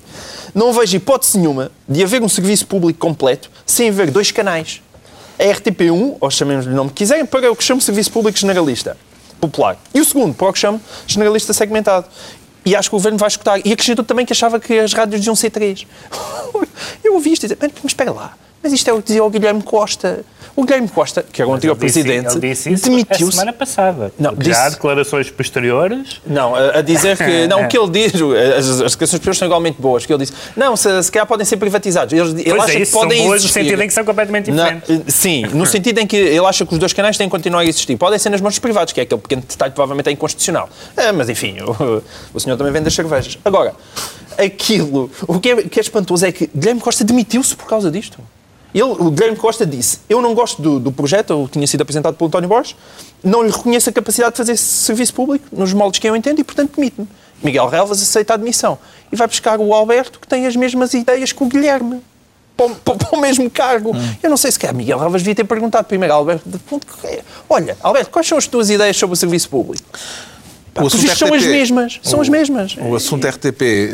[0.53, 4.81] não vejo hipótese nenhuma de haver um serviço público completo sem haver dois canais.
[5.41, 8.95] A RTP1, ou chamemos-lhe o nome que quiserem, para o que chamo Serviço Público Generalista,
[9.39, 9.75] popular.
[9.91, 12.05] E o segundo, para o que chamo Generalista Segmentado.
[12.63, 13.59] E acho que o Governo vai escutar.
[13.65, 15.87] E acrescentou também que achava que as rádios deviam ser três.
[17.03, 19.29] Eu ouvi isto e disse, mas espera lá, mas isto é o que dizia o
[19.29, 20.23] Guilherme Costa.
[20.53, 23.31] O Guilherme Costa, que era o Ele disse- presidente, disse isso a demitiu-se.
[23.31, 24.11] semana passada.
[24.19, 26.19] Não, Já há disse- declarações posteriores.
[26.27, 27.47] Não, a, a dizer que.
[27.47, 28.21] Não, o que ele diz, as,
[28.67, 30.05] as declarações superiores são igualmente boas.
[30.05, 32.11] Que ele disse, não, se, se calhar podem ser privatizados.
[32.13, 33.53] Ele, ele Pois acha é, que isso são podem boas no existir.
[33.63, 34.89] sentido em que são completamente diferentes.
[34.89, 37.61] eh, sim, no sentido em que ele acha que os dois canais têm que continuar
[37.61, 37.95] a existir.
[37.95, 40.69] Podem ser nas mãos dos privados, que é aquele pequeno detalhe que provavelmente é inconstitucional.
[40.97, 43.37] Ah, mas enfim, o, o senhor também vende as cervejas.
[43.45, 43.73] Agora,
[44.37, 47.89] aquilo, o que é, o que é espantoso é que Guilherme Costa demitiu-se por causa
[47.89, 48.19] disto.
[48.73, 52.15] Ele, o Guilherme Costa disse: Eu não gosto do, do projeto, ele tinha sido apresentado
[52.15, 52.75] pelo António Borges,
[53.23, 56.39] não lhe reconheço a capacidade de fazer esse serviço público nos moldes que eu entendo
[56.39, 57.07] e, portanto, demite-me.
[57.43, 58.77] Miguel Relvas aceita a admissão.
[59.11, 62.01] E vai buscar o Alberto, que tem as mesmas ideias que o Guilherme.
[62.55, 63.91] Para o, para- para o mesmo cargo.
[64.21, 64.73] Eu não sei se quer.
[64.73, 66.47] Miguel Relvas devia ter perguntado primeiro ao Alberto.
[66.47, 69.83] de ponto que- Olha, Alberto, quais são as tuas ideias sobre o serviço público?
[70.73, 71.99] Pá, O assunto são as mesmas.
[72.01, 72.77] São as mesmas.
[72.79, 73.89] O assunto RTP eh,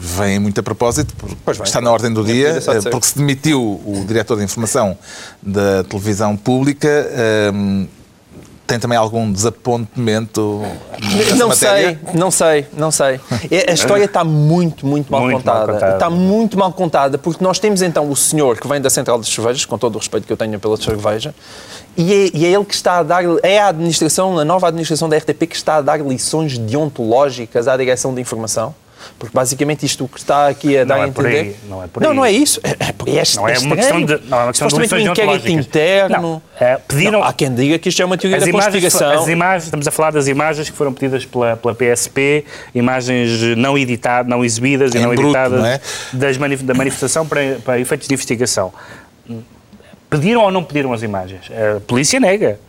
[0.00, 3.60] vem muito a propósito, porque está na ordem do É dia, eh, porque se demitiu
[3.62, 4.98] o diretor de informação
[5.40, 6.88] da televisão pública.
[6.88, 7.86] eh,
[8.66, 10.62] tem também algum desapontamento
[11.36, 11.98] Não matéria?
[12.04, 13.20] sei, não sei, não sei.
[13.50, 15.72] É, A história está muito, muito mal, Muito mal contada.
[15.72, 15.92] contada.
[15.94, 19.28] Está muito mal contada, porque nós temos então o senhor que vem da Central das
[19.28, 21.34] Cervejas, com todo o respeito que eu tenho pela cerveja,
[21.96, 25.08] e é, e é ele que está a dar, é a administração, a nova administração
[25.08, 28.74] da RTP que está a dar lições deontológicas à direção de informação.
[29.18, 31.40] Porque basicamente isto que está aqui a dar Não a é por entender.
[31.40, 32.16] aí, não é por não, aí.
[32.16, 32.60] não é isso.
[32.62, 34.98] É, é, porque é, Não é uma questão de, não é uma questão de um
[34.98, 36.22] inquérito interno.
[36.22, 38.82] Não, é, pediram, Não, há quem diga que isto é uma teoria As da imagens,
[38.84, 39.22] conspiração.
[39.22, 43.76] as imagens, estamos a falar das imagens que foram pedidas pela, pela PSP, imagens não
[43.78, 45.80] editadas, não exibidas e não bruto, editadas não é?
[46.12, 48.72] das manif- da manifestação para, para efeitos de investigação.
[50.08, 51.42] Pediram ou não pediram as imagens?
[51.50, 52.60] A polícia nega.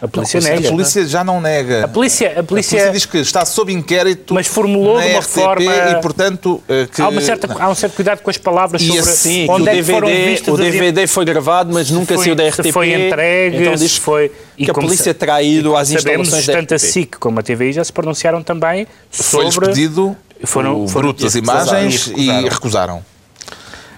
[0.00, 0.68] A polícia A nega.
[0.70, 1.84] polícia já não nega.
[1.84, 5.18] A polícia, a A polícia, polícia diz que está sob inquérito Mas formulou de uma
[5.20, 7.00] RTP forma- e, portanto, eh, que...
[7.00, 9.72] há, uma certa, há um certo cuidado com as palavras E sobre Sim, onde é
[9.72, 12.72] o DVD, vistas o as DVD foi gravado, mas nunca foi- saiu da RTP.
[12.72, 16.52] foi entregue, então diz foi- e que a polícia terá ido às Sabemos, instalações da
[16.52, 16.86] tanto a RTP.
[16.92, 19.70] SIC como a TVI já se pronunciaram também Foi-lhes sobre...
[19.70, 22.48] pedido Foram- o foram- bruto das e imagens e recusaram.
[22.50, 23.04] recusaram.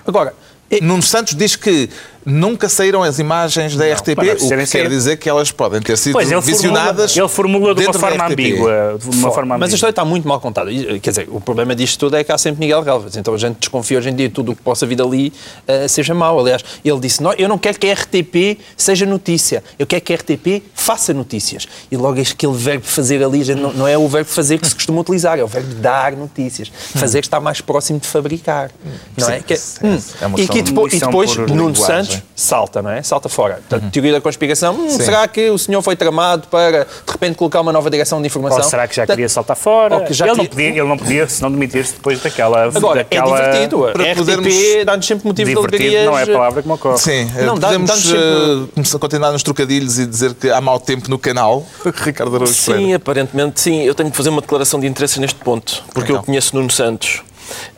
[0.06, 0.32] Agora,
[0.70, 1.88] é- Nuno Santos diz que
[2.30, 4.90] nunca saíram as imagens da RTP, mas o que quer saído.
[4.90, 7.12] dizer que elas podem ter sido Pois, ele visionadas.
[7.14, 8.32] formula, ele formula de uma forma RTP.
[8.32, 8.98] ambígua.
[9.00, 10.70] De uma forma mas a história está muito mal contada.
[10.70, 13.16] E, Quer dizer, o problema disto tudo é que há sempre Miguel Galvez.
[13.16, 15.32] Então a gente desconfia hoje em dia de tudo o que possa vir dali
[15.66, 16.38] eh, seja mau.
[16.38, 20.12] Aliás, ele disse: "Não, Eu não quero que a RTP seja notícia, eu quero que
[20.12, 21.66] a RTP faça notícias.
[21.90, 24.68] E logo este- aquele verbo fazer ali gente, não, não é o verbo fazer que
[24.68, 26.70] se costuma utilizar, é o verbo dar notícias.
[26.94, 28.70] Fazer está mais próximo de fabricar.
[29.16, 29.40] Não é?
[29.40, 29.98] Que é- hum.
[30.20, 32.17] é uma e, que de depois, e depois Nuno linguagem.
[32.34, 33.02] Salta, não é?
[33.02, 33.54] Salta fora.
[33.68, 34.74] Portanto, teoria da conspiração.
[34.74, 38.26] Hum, será que o senhor foi tramado para, de repente, colocar uma nova direção de
[38.26, 38.58] informação?
[38.58, 39.96] Ou será que já Portanto, queria saltar fora?
[39.96, 42.64] ou que já ele, não queria- podia, ele não podia, se não demitir-se depois daquela...
[42.64, 43.38] Agora, daquela...
[43.38, 43.78] é divertido.
[43.92, 44.54] Para RTP podermos-
[44.86, 46.06] dá-nos sempre motivo de Divertido alegrias.
[46.06, 46.98] não é a palavra que me ocorre.
[46.98, 50.78] Sim, eh, Não, podemos dá-nos sempre- a continuar nos trocadilhos e dizer que há mau
[50.78, 51.64] tempo no canal.
[51.94, 52.96] Ricardo Araújo Sim, Pereira.
[52.96, 53.82] aparentemente sim.
[53.82, 56.16] Eu tenho que fazer uma declaração de interesse neste ponto, porque Então.
[56.22, 57.22] eu conheço Nuno Santos.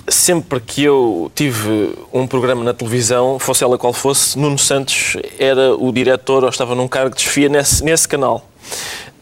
[0.08, 5.74] Sempre que eu tive um programa na televisão, fosse ela qual fosse, Nuno Santos era
[5.74, 8.48] o diretor ou estava num cargo de chefia nesse, nesse canal.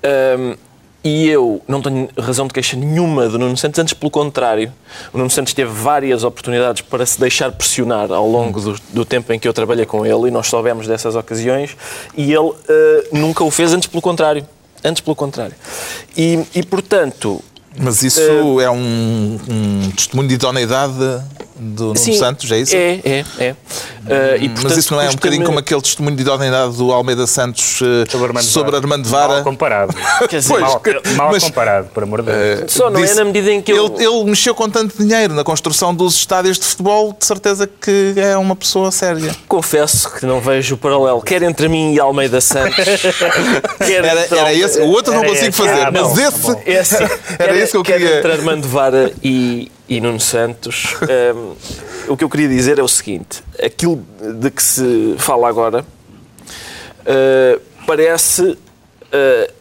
[0.02, 0.56] Ahm,
[1.02, 4.72] e eu não tenho razão de queixa nenhuma do Nuno Santos, antes pelo contrário.
[5.12, 9.32] O Nuno Santos teve várias oportunidades para se deixar pressionar ao longo do, do tempo
[9.32, 11.76] em que eu trabalhei com ele e nós soubemos dessas ocasiões
[12.16, 14.46] e ele ah, nunca o fez, antes pelo contrário.
[14.84, 15.54] Antes pelo contrário.
[16.16, 17.42] E, e portanto,
[17.80, 18.20] Mas isso
[18.60, 20.94] Eh, é um, um testemunho de idoneidade
[21.58, 22.74] do Nuno sim, Santos, é isso?
[22.76, 23.54] É, é, é.
[24.10, 26.92] Ah, e, Mas portanto, isso não é um bocadinho como aquele testemunho de idoneidade do
[26.92, 28.82] Almeida Santos eh, Sobre Armando sobre Vara.
[28.82, 29.34] Armando Vara?
[29.34, 29.94] Mal comparado.
[30.28, 30.82] Quer dizer, Pois, mal
[31.16, 32.72] mal mas- comparado, por amor de Deus.
[32.72, 35.34] Só não é Disse- na medida em que eu- ele, ele mexeu com tanto dinheiro
[35.34, 39.34] na construção dos estádios de futebol, de certeza que é uma pessoa séria.
[39.46, 42.76] Confesso que não vejo o paralelo, quer entre mim e Almeida Santos.
[43.78, 45.58] quer Era, entre- era esse, o outro não Era consigo esse.
[45.58, 46.40] fazer, Ah, mas bom, esse.
[46.40, 46.62] bom.
[46.64, 46.94] É assim,
[47.38, 48.18] Era quer- isso que eu quer queria.
[48.18, 50.96] entre Armando Vara e, e Nuno Santos,
[51.34, 51.54] hum,
[52.12, 54.04] o que eu queria dizer é o seguinte: aquilo
[54.40, 55.84] de que se fala agora
[57.00, 59.57] uh, parece uh,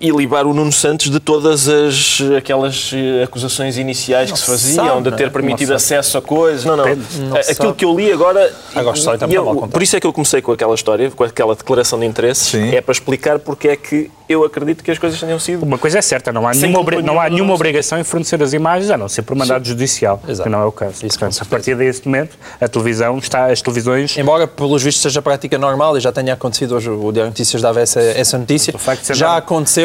[0.00, 5.02] ilibar o Nuno Santos de todas as, aquelas eh, acusações iniciais que se faziam, sabe,
[5.02, 6.64] de não ter permitido Não acesso a coisas.
[6.64, 6.84] Não, não.
[6.84, 7.02] Não
[7.42, 7.72] se Aquilo sabe.
[7.74, 8.52] que eu li agora.
[8.74, 11.24] Agora só, então, e eu- por isso é que eu comecei com aquela história, com
[11.24, 12.74] aquela declaração de interesses, Sim.
[12.74, 15.62] é para explicar porque é que eu acredito que as coisas tenham sido.
[15.64, 17.54] Uma coisa é certa, não há, nenhuma, obri- não há nenhuma, não.
[17.54, 20.42] obrigação em fornecer as imagens, a não ser por mandado judicial, Exato.
[20.48, 21.04] que não é o caso.
[21.06, 25.22] Isso, Portanto, a partir desse momento, a televisão está, as televisões Embora, pelos vistos, seja
[25.22, 28.72] prática normal e já tenha acontecido hoje, o Diário de Notícias dava essa, essa notícia,
[29.12, 29.42] já normal-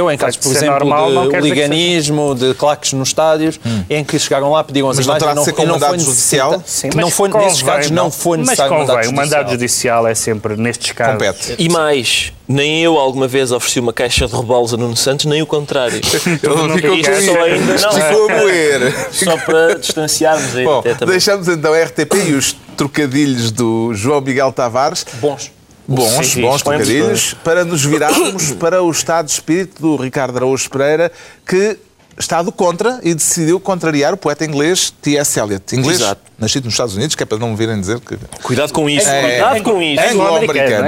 [0.10, 4.04] aconteceu em casos, por ser exemplo, normal não de liganismo, de claques nos estádios, em
[4.04, 6.64] que chegaram lá, pediram as Mas não imagens e não mandado foi judicial?
[6.66, 9.52] Sim, não mas foi, nesses convém, casos não foi Mas necessário convém, mandado o mandado
[9.52, 10.04] judicial.
[10.04, 11.14] judicial é sempre, nestes casos...
[11.14, 11.56] Compete.
[11.58, 15.42] E mais, nem eu alguma vez ofereci uma caixa de rebolos a Nuno Santos, nem
[15.42, 16.00] o contrário.
[16.26, 17.92] Ele não queria com Isto só ainda não.
[17.92, 19.10] Ficou a moer.
[19.12, 21.14] Só para distanciarmos aí Bom, até também.
[21.14, 25.06] deixamos então a RTP e os trocadilhos do João Miguel Tavares.
[25.16, 25.52] Bons.
[25.90, 30.70] Bons, Sim, bons trocadilhos, para nos virarmos para o estado de espírito do Ricardo Araújo
[30.70, 31.12] Pereira,
[31.48, 31.78] que
[32.18, 35.40] está do contra e decidiu contrariar o poeta inglês T.S.
[35.40, 35.76] Eliot.
[35.76, 36.22] Inglês, Exato.
[36.38, 38.18] nascido nos Estados Unidos, que é para não me virem dizer que...
[38.44, 39.22] Cuidado com isso, É.
[39.22, 40.02] cuidado com isso.
[40.04, 40.88] Anglo-americano.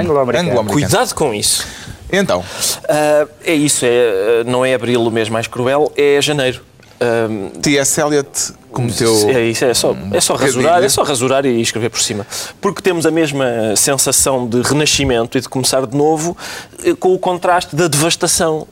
[0.50, 0.64] Anglo-americano.
[0.70, 1.66] Cuidado com isso.
[2.12, 2.44] Então,
[2.88, 6.60] Ah, é isso, é, não é abril o mês mais cruel, é janeiro.
[7.02, 8.00] Ahm, T.S.
[8.00, 9.30] Eliot cometeu.
[9.30, 12.24] é isso, é só, é só rasurar, é só rasurar e escrever por cima.
[12.60, 16.36] Porque temos a mesma sensação de renascimento e de começar de novo
[16.84, 18.66] eh, com o contraste da devastação.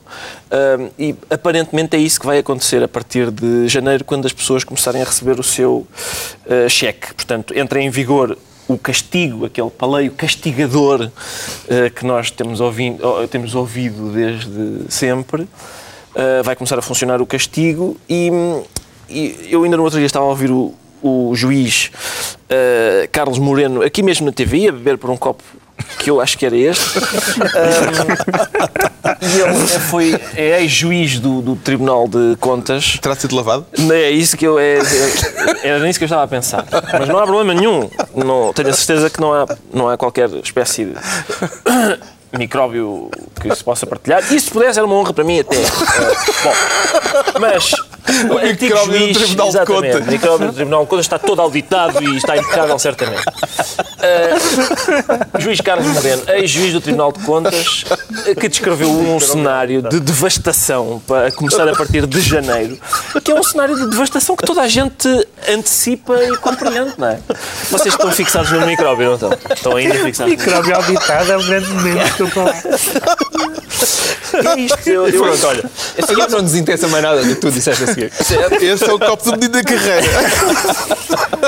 [0.50, 4.62] Ahm, e aparentemente é isso que vai acontecer a partir de janeiro, quando as pessoas
[4.62, 5.86] começarem a receber o seu
[6.46, 7.12] eh, cheque.
[7.14, 11.10] Portanto, entra em vigor o castigo, aquele paleio castigador
[11.68, 15.48] eh, que nós temos ouvido, oh, temos ouvido desde sempre.
[16.14, 18.30] Uh, vai começar a funcionar o castigo e,
[19.08, 21.90] e eu ainda no outro dia estava a ouvir o, o juiz
[22.50, 25.44] uh, Carlos Moreno aqui mesmo na TV a beber por um copo
[26.00, 27.02] que eu acho que era este Um,
[29.22, 33.66] e ele foi é ex-juiz do, do Tribunal de Contas Terá sido lavado?
[33.78, 36.66] não é isso que eu é, é- era nisso que eu estava a pensar.
[36.92, 37.88] Mas não há problema nenhum.
[38.14, 40.94] Não, tenho a certeza que não há, não há qualquer espécie de
[42.38, 43.10] micróbio
[43.40, 44.22] que se possa partilhar.
[44.32, 45.56] E se pudesse era uma honra para mim até.
[45.56, 45.66] Eh,
[46.44, 47.72] bom, mas
[48.30, 50.06] o antigo micróbio do juiz, Tribunal de Contas.
[50.06, 53.22] O micróbio do Tribunal de Contas está todo auditado e está impecável certamente.
[54.02, 54.34] Eh,
[55.38, 57.84] juiz Carlos Moreno, ex-juiz do Tribunal de Contas,
[58.38, 62.78] que descreveu um cenário de devastação para começar a partir de janeiro,
[63.22, 65.08] que é um cenário de devastação que toda a gente
[65.48, 67.18] antecipa e compreende, não é?
[67.70, 69.30] Vocês estão fixados no micróbio, não estão?
[69.54, 72.19] Estão ainda fixados no Micróbio auditado é um grande momento.
[74.32, 74.88] É isto.
[74.88, 75.64] Eu, eu, Pronto, olha,
[76.08, 78.12] agora não nos interessa mais nada do que tu disseste a seguir.
[78.60, 80.06] Esse é o copo de medida de carreira.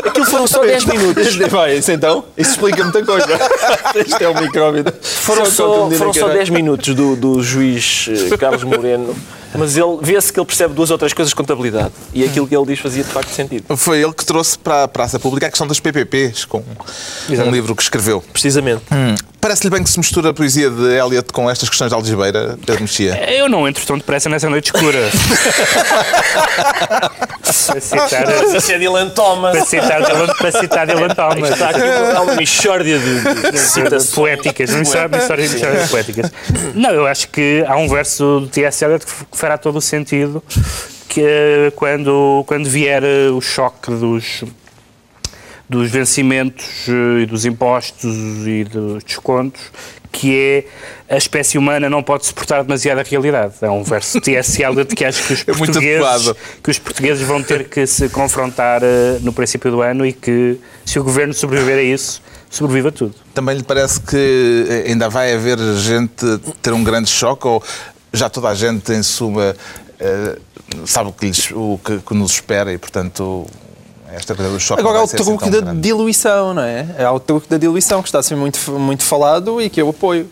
[0.04, 1.36] aquilo foram só 10 minutos.
[1.50, 3.26] Vai, isso então, isso explica muita coisa.
[3.94, 4.84] Este é o micróbio.
[5.02, 9.14] Foram só, foram só 10 minutos do, do juiz eh, Carlos Moreno,
[9.54, 12.56] mas ele vê-se que ele percebe duas ou três coisas de contabilidade e aquilo que
[12.56, 13.76] ele diz fazia de facto sentido.
[13.76, 16.62] Foi ele que trouxe para a praça pública a questão das PPPs, com
[17.28, 18.22] um livro que escreveu.
[18.32, 18.82] Precisamente.
[19.40, 22.82] Parece-lhe bem que se mistura a poesia de Eliot com estas questões de Algibeira, Pedro
[22.82, 23.16] Mexia?
[23.32, 25.10] Eu não entro tão depressa nessa noite escura.
[27.42, 29.56] para citar, isso é Dylan Thomas.
[29.56, 31.50] para citar, Dylan- para citar Dylan Thomas.
[31.50, 31.80] Está aqui
[32.16, 36.30] há uma mixórdia de, de, de poéticas, não história, histórias poéticas.
[36.74, 38.84] Não, eu acho que há um verso do T.S.
[38.84, 40.40] Eliot que que fará todo o sentido
[41.08, 44.44] que eh, quando, quando vier eh, o choque dos,
[45.68, 48.14] dos vencimentos eh, e dos impostos
[48.46, 49.60] e dos descontos,
[50.12, 50.64] que
[51.08, 53.54] é a espécie humana não pode suportar demasiada realidade.
[53.62, 54.62] É um verso de T.S.
[54.62, 56.32] Eliot que acho que os É portugueses,
[56.62, 58.80] que os portugueses vão ter que se confrontar
[59.22, 63.14] no princípio do ano e que se o governo sobreviver a isso, sobrevive a tudo.
[63.34, 67.62] Também lhe parece que ainda vai haver gente ter um grande choque ou
[68.12, 69.54] já toda a gente, em suma,
[70.00, 70.38] eh,
[70.86, 73.46] sabe o que, lhes- o que- que nos espera e, portanto,
[74.12, 76.62] esta coisa do choque Agora há o vai ser assim truque tão da diluição, não
[76.62, 76.86] é?
[76.98, 79.88] É o truque da diluição que está a ser muito, muito falado e que eu
[79.88, 80.28] apoio.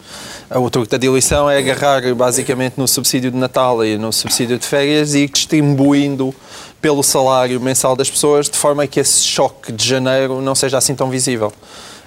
[0.54, 4.66] O truque da diluição é agarrar basicamente no subsídio de Natal e no subsídio de
[4.66, 6.34] férias e ir distribuindo
[6.82, 10.94] pelo salário mensal das pessoas de forma que esse choque de janeiro não seja assim
[10.94, 11.52] tão visível.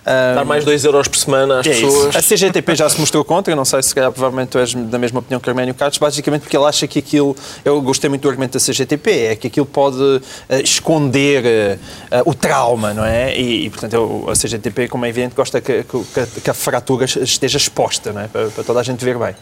[0.06, 1.82] Ah, Dar mais 2 euros por semana às é isso.
[1.86, 2.16] pessoas.
[2.16, 5.20] A CGTP já se mostrou contra, não sei se calhar provavelmente tu és da mesma
[5.20, 8.54] opinião que Arménio Carlos, basicamente porque ele acha que aquilo, eu gostei muito do argumento
[8.54, 11.78] da CGTP, é que aquilo pode eh, esconder eh,
[12.26, 13.38] o trauma, não é?
[13.38, 17.06] E, e, portanto eu- a CGTP, como é evidente, gosta que, que- que a- fratura
[17.06, 18.28] esteja exposta, não é?
[18.28, 19.36] Para, para toda a gente ver bem.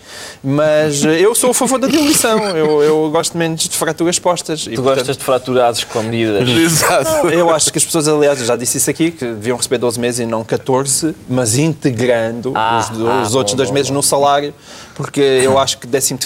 [0.44, 4.62] Mas eu sou a favor da diluição, eu, eu gosto menos de fraturas expostas.
[4.62, 6.48] E, Tu portanto, gostas de fraturados com medidas.
[6.50, 7.28] Exato.
[7.30, 10.00] eu acho que as pessoas, aliás, eu já disse isso aqui, que deviam receber 12
[10.00, 13.74] meses e não 14, mas integrando Ah, os, do- ah, os bom, outros dois bom,
[13.76, 14.54] meses no salário,
[14.96, 16.18] porque eu acho que 13 e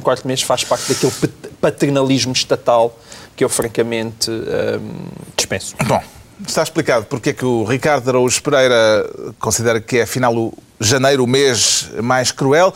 [0.00, 2.98] 14 mês faz parte daquele pat- paternalismo estatal
[3.36, 5.06] que eu, francamente, hum,
[5.36, 5.74] dispenso.
[5.86, 6.00] Bom,
[6.46, 9.08] está explicado porque é que o Ricardo Araújo Pereira
[9.38, 12.72] considera que é, afinal, o janeiro o mês mais cruel.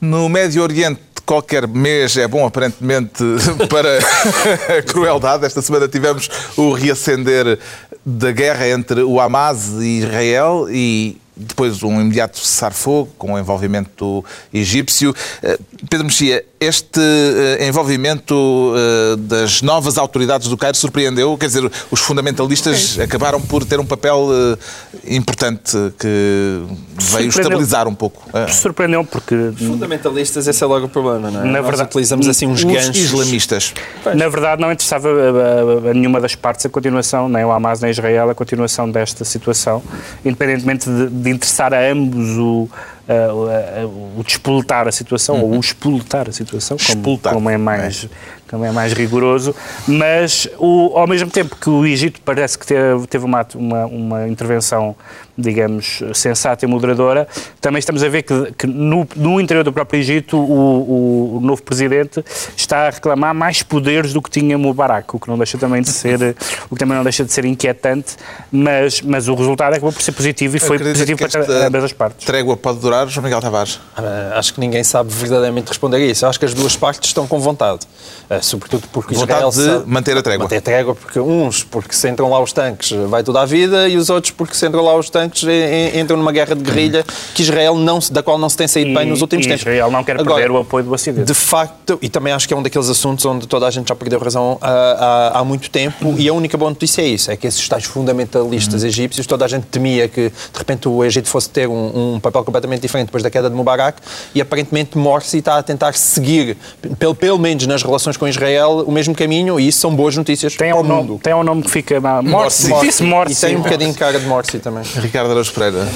[0.00, 3.22] No Médio Oriente, qualquer mês é bom, aparentemente,
[3.70, 3.98] para
[4.78, 5.44] a crueldade.
[5.44, 7.60] Esta semana tivemos o reacender
[8.04, 14.24] da guerra entre o Hamas e Israel e depois um imediato cessar-fogo com o envolvimento
[14.52, 15.14] egípcio.
[15.42, 18.34] Eh, Pedro Mexia, este eh, envolvimento
[18.76, 21.36] eh, das novas autoridades do Cairo surpreendeu?
[21.36, 24.58] Quer dizer, os fundamentalistas acabaram por ter um papel eh,
[25.16, 26.62] importante que
[26.98, 28.22] veio estabilizar um pouco.
[28.32, 31.44] eh, Surpreendeu porque Fundamentalistas, esse é logo o problema, não é?
[31.44, 32.96] Na Nós verdade- utilizamos assim uns os ganchos.
[32.96, 33.74] islamistas.
[34.14, 37.80] Na verdade, não interessava a, a- a nenhuma das partes a continuação, nem o Hamas
[37.80, 39.82] nem Israel, a continuação desta situação,
[40.24, 42.68] independentemente de, de interessar a ambos o,
[43.08, 43.86] a-
[44.18, 46.51] o despoletar a situação, ou o espoletar a situação.
[46.60, 48.08] Situação, como, como é mais
[48.52, 49.56] como é mais rigoroso,
[49.88, 54.28] mas o, ao mesmo tempo que o Egito parece que teve, teve uma, uma, uma,
[54.28, 54.94] intervenção,
[55.36, 57.26] digamos, sensata e moderadora,
[57.60, 61.62] também estamos a ver que, que no, no, interior do próprio Egito o, o, novo
[61.62, 62.22] presidente
[62.56, 65.90] está a reclamar mais poderes do que tinha Mubarak, o que não deixa também de
[65.90, 66.36] ser,
[66.70, 68.16] o que também não deixa de ser inquietante,
[68.50, 72.26] mas, mas o resultado acabou por ser positivo e foi positivo para ambas as partes.
[72.26, 73.76] Trégua pode durar, João Miguel Tavares?
[73.76, 76.26] Uh, acho que ninguém sabe verdadeiramente responder a isso.
[76.26, 77.86] Acho que as duas partes estão com vontade.
[78.30, 80.44] Uh, sobretudo porque Vontade Israel de manter a trégua.
[80.44, 83.88] Manter a trégua, porque uns porque se entram lá os tanques vai toda a vida
[83.88, 85.21] e os outros porque se entram lá os tanques
[85.98, 87.04] entram numa guerra de guerrilha
[87.34, 89.62] que Israel não, da qual não se tem saído e, bem nos últimos tempos.
[89.62, 91.26] Israel não quer Agora, perder o apoio do Ocidente.
[91.26, 93.94] De facto, e também acho que é um daqueles assuntos onde toda a gente já
[93.94, 97.36] perdeu razão há, há, há muito tempo e a única boa notícia é isso, é
[97.36, 101.50] que esses tais fundamentalistas egípcios, toda a gente temia que de repente o Egito fosse
[101.50, 104.00] ter um, um papel completamente diferente depois da queda de Mubarak
[104.34, 106.56] e aparentemente Morsi está a tentar seguir,
[106.98, 110.54] pelo, pelo menos nas relações com Israel, o mesmo caminho e isso são boas notícias
[110.56, 111.08] tem para um o mundo.
[111.08, 112.00] Nome, tem um nome que fica...
[112.22, 112.68] Morsi.
[112.68, 112.86] Morsi.
[112.86, 113.32] Disse Morsi.
[113.32, 114.82] E tem um bocadinho cara de Morsi também.
[115.12, 115.86] Ricardo Araújo Pereira,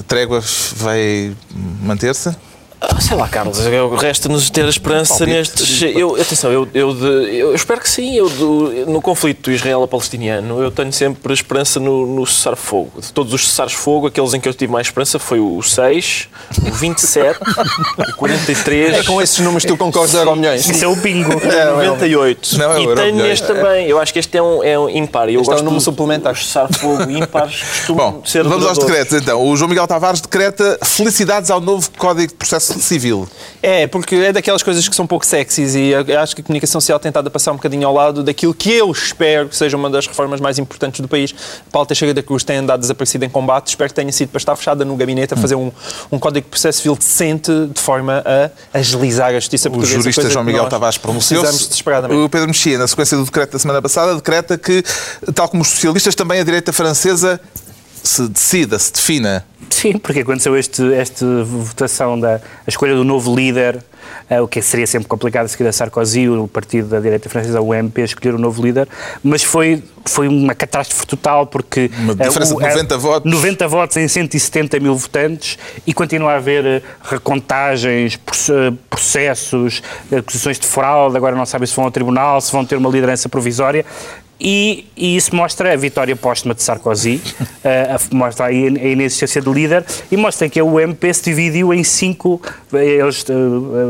[0.00, 0.42] a trégua
[0.78, 1.32] vai
[1.80, 2.34] manter-se?
[2.80, 3.58] Ah, sei lá, Carlos,
[4.00, 5.82] resta-nos ter a esperança nestes.
[5.82, 8.14] Eu, atenção, eu, eu, de, eu, espero que sim.
[8.14, 13.00] Eu, do, no conflito israelo-palestiniano, eu tenho sempre esperança no, no cessar-fogo.
[13.00, 16.28] De todos os cessares-fogo, aqueles em que eu tive mais esperança foi o 6,
[16.66, 17.38] o 27,
[17.98, 18.94] o 43.
[18.94, 20.68] É com esses números que tu concordas euro milhões.
[20.68, 21.32] Isso é o bingo.
[21.32, 22.58] É, 98.
[22.58, 23.86] Não, é e tenho este também.
[23.86, 25.28] Eu acho que este é um, é um ímpar.
[25.28, 26.36] Eu este gosto é um número suplementar.
[26.36, 29.42] Cessar-fogo ímpares costumam Bom, ser vamos aos decretos então.
[29.42, 33.28] O João Miguel Tavares decreta felicidades ao novo Código de Processo Civil.
[33.62, 36.98] É, porque é daquelas coisas que são pouco sexys e acho que a comunicação social
[36.98, 39.88] tem estado a passar um bocadinho ao lado daquilo que eu espero que seja uma
[39.88, 41.34] das reformas mais importantes do país.
[41.72, 44.56] Paulo Teixeira da Cruz tem andado desaparecido em combate, espero que tenha sido para estar
[44.56, 45.70] fechada no gabinete a fazer um,
[46.10, 50.00] um código de processo civil decente de forma a agilizar a justiça O portuguesa.
[50.00, 51.82] jurista coisa João Miguel Tavares pronunciou-se.
[52.10, 54.82] O Pedro Mexia, na sequência do decreto da semana passada, decreta que,
[55.34, 57.40] tal como os socialistas, também a direita francesa
[58.04, 59.44] se decida, se defina.
[59.70, 63.82] Sim, porque aconteceu este, esta votação da escolha do novo líder,
[64.28, 67.72] eh, o que seria sempre complicado seguir a Sarkozy, o partido da direita francesa, o
[67.72, 68.86] UMP, escolher o novo líder,
[69.22, 71.90] mas foi, foi uma catástrofe total porque...
[71.98, 73.32] Uma eh, diferença o- de 90 eh, votos.
[73.32, 79.82] 90 votos em 170 mil votantes e continua a haver recontagens, proce- processos,
[80.16, 83.28] acusações de fraude, agora não sabem se vão ao tribunal, se vão ter uma liderança
[83.28, 83.84] provisória.
[84.40, 87.20] E, e isso mostra a vitória póstuma de Sarkozy,
[87.64, 91.72] a- mostra a, in- a inexistência de líder e mostra que a UMP se dividiu
[91.72, 93.32] em cinco, eh, eles eh,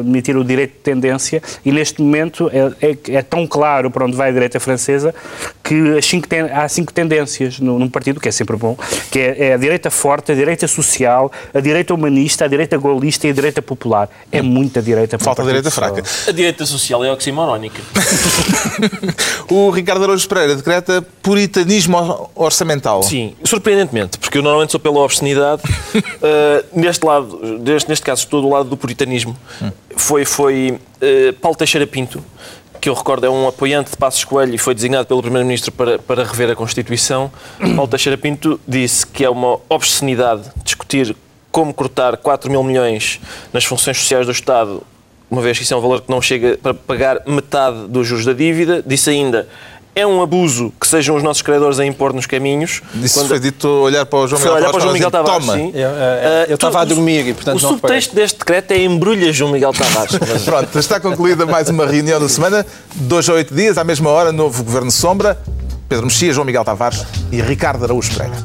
[0.00, 4.16] admitiram o direito de tendência e neste momento é, é- é tão claro para onde
[4.16, 5.14] vai a direita francesa
[5.64, 8.76] que as cinco ten- há cinco tendências num, num partido, que é sempre bom,
[9.10, 13.26] que é, é a direita forte, a direita social, a direita humanista, a direita golista
[13.26, 14.10] e a direita popular.
[14.30, 15.16] É muita direita.
[15.16, 15.76] um Falta a direita só.
[15.80, 16.02] fraca.
[16.28, 17.80] A direita social é oximorónica.
[19.50, 23.02] O Ricardo Araújo Pereira decreta puritanismo orçamental.
[23.02, 25.62] Sim, surpreendentemente, porque eu normalmente sou pela obscenidade.
[25.94, 29.36] Uh, neste lado, neste, neste caso, estou do lado do puritanismo.
[29.96, 32.22] Foi, foi uh, Paulo Teixeira Pinto,
[32.84, 35.98] que eu recordo é um apoiante de Passos Coelho e foi designado pelo Primeiro-Ministro para,
[35.98, 37.32] para rever a Constituição.
[37.58, 41.16] Paulo Teixeira Pinto disse que é uma obscenidade discutir
[41.50, 43.22] como cortar 4 mil milhões
[43.54, 44.82] nas funções sociais do Estado,
[45.30, 48.26] uma vez que isso é um valor que não chega para pagar metade dos juros
[48.26, 48.82] da dívida.
[48.86, 49.48] Disse ainda.
[49.96, 52.82] É um abuso que sejam os nossos credores a impor nos caminhos.
[52.96, 55.44] Isso Quando- foi dito olhar para o João Miguel olhar para o João Miguel Tavares
[55.44, 55.72] e dizer, sim.
[55.78, 55.90] Eu,
[56.48, 59.72] eu estava a dormir e, portanto, O não subtexto deste decreto é embrulha João Miguel
[59.72, 60.18] Tavares.
[60.20, 60.58] Mas- Toma.
[60.58, 62.66] Pronto, está concluída mais uma reunião da semana.
[62.96, 65.38] Dois a oito dias, à mesma hora, novo Governo Sombra.
[65.88, 68.36] Pedro Mexia, João Miguel Tavares e Ricardo Araújo Pereira.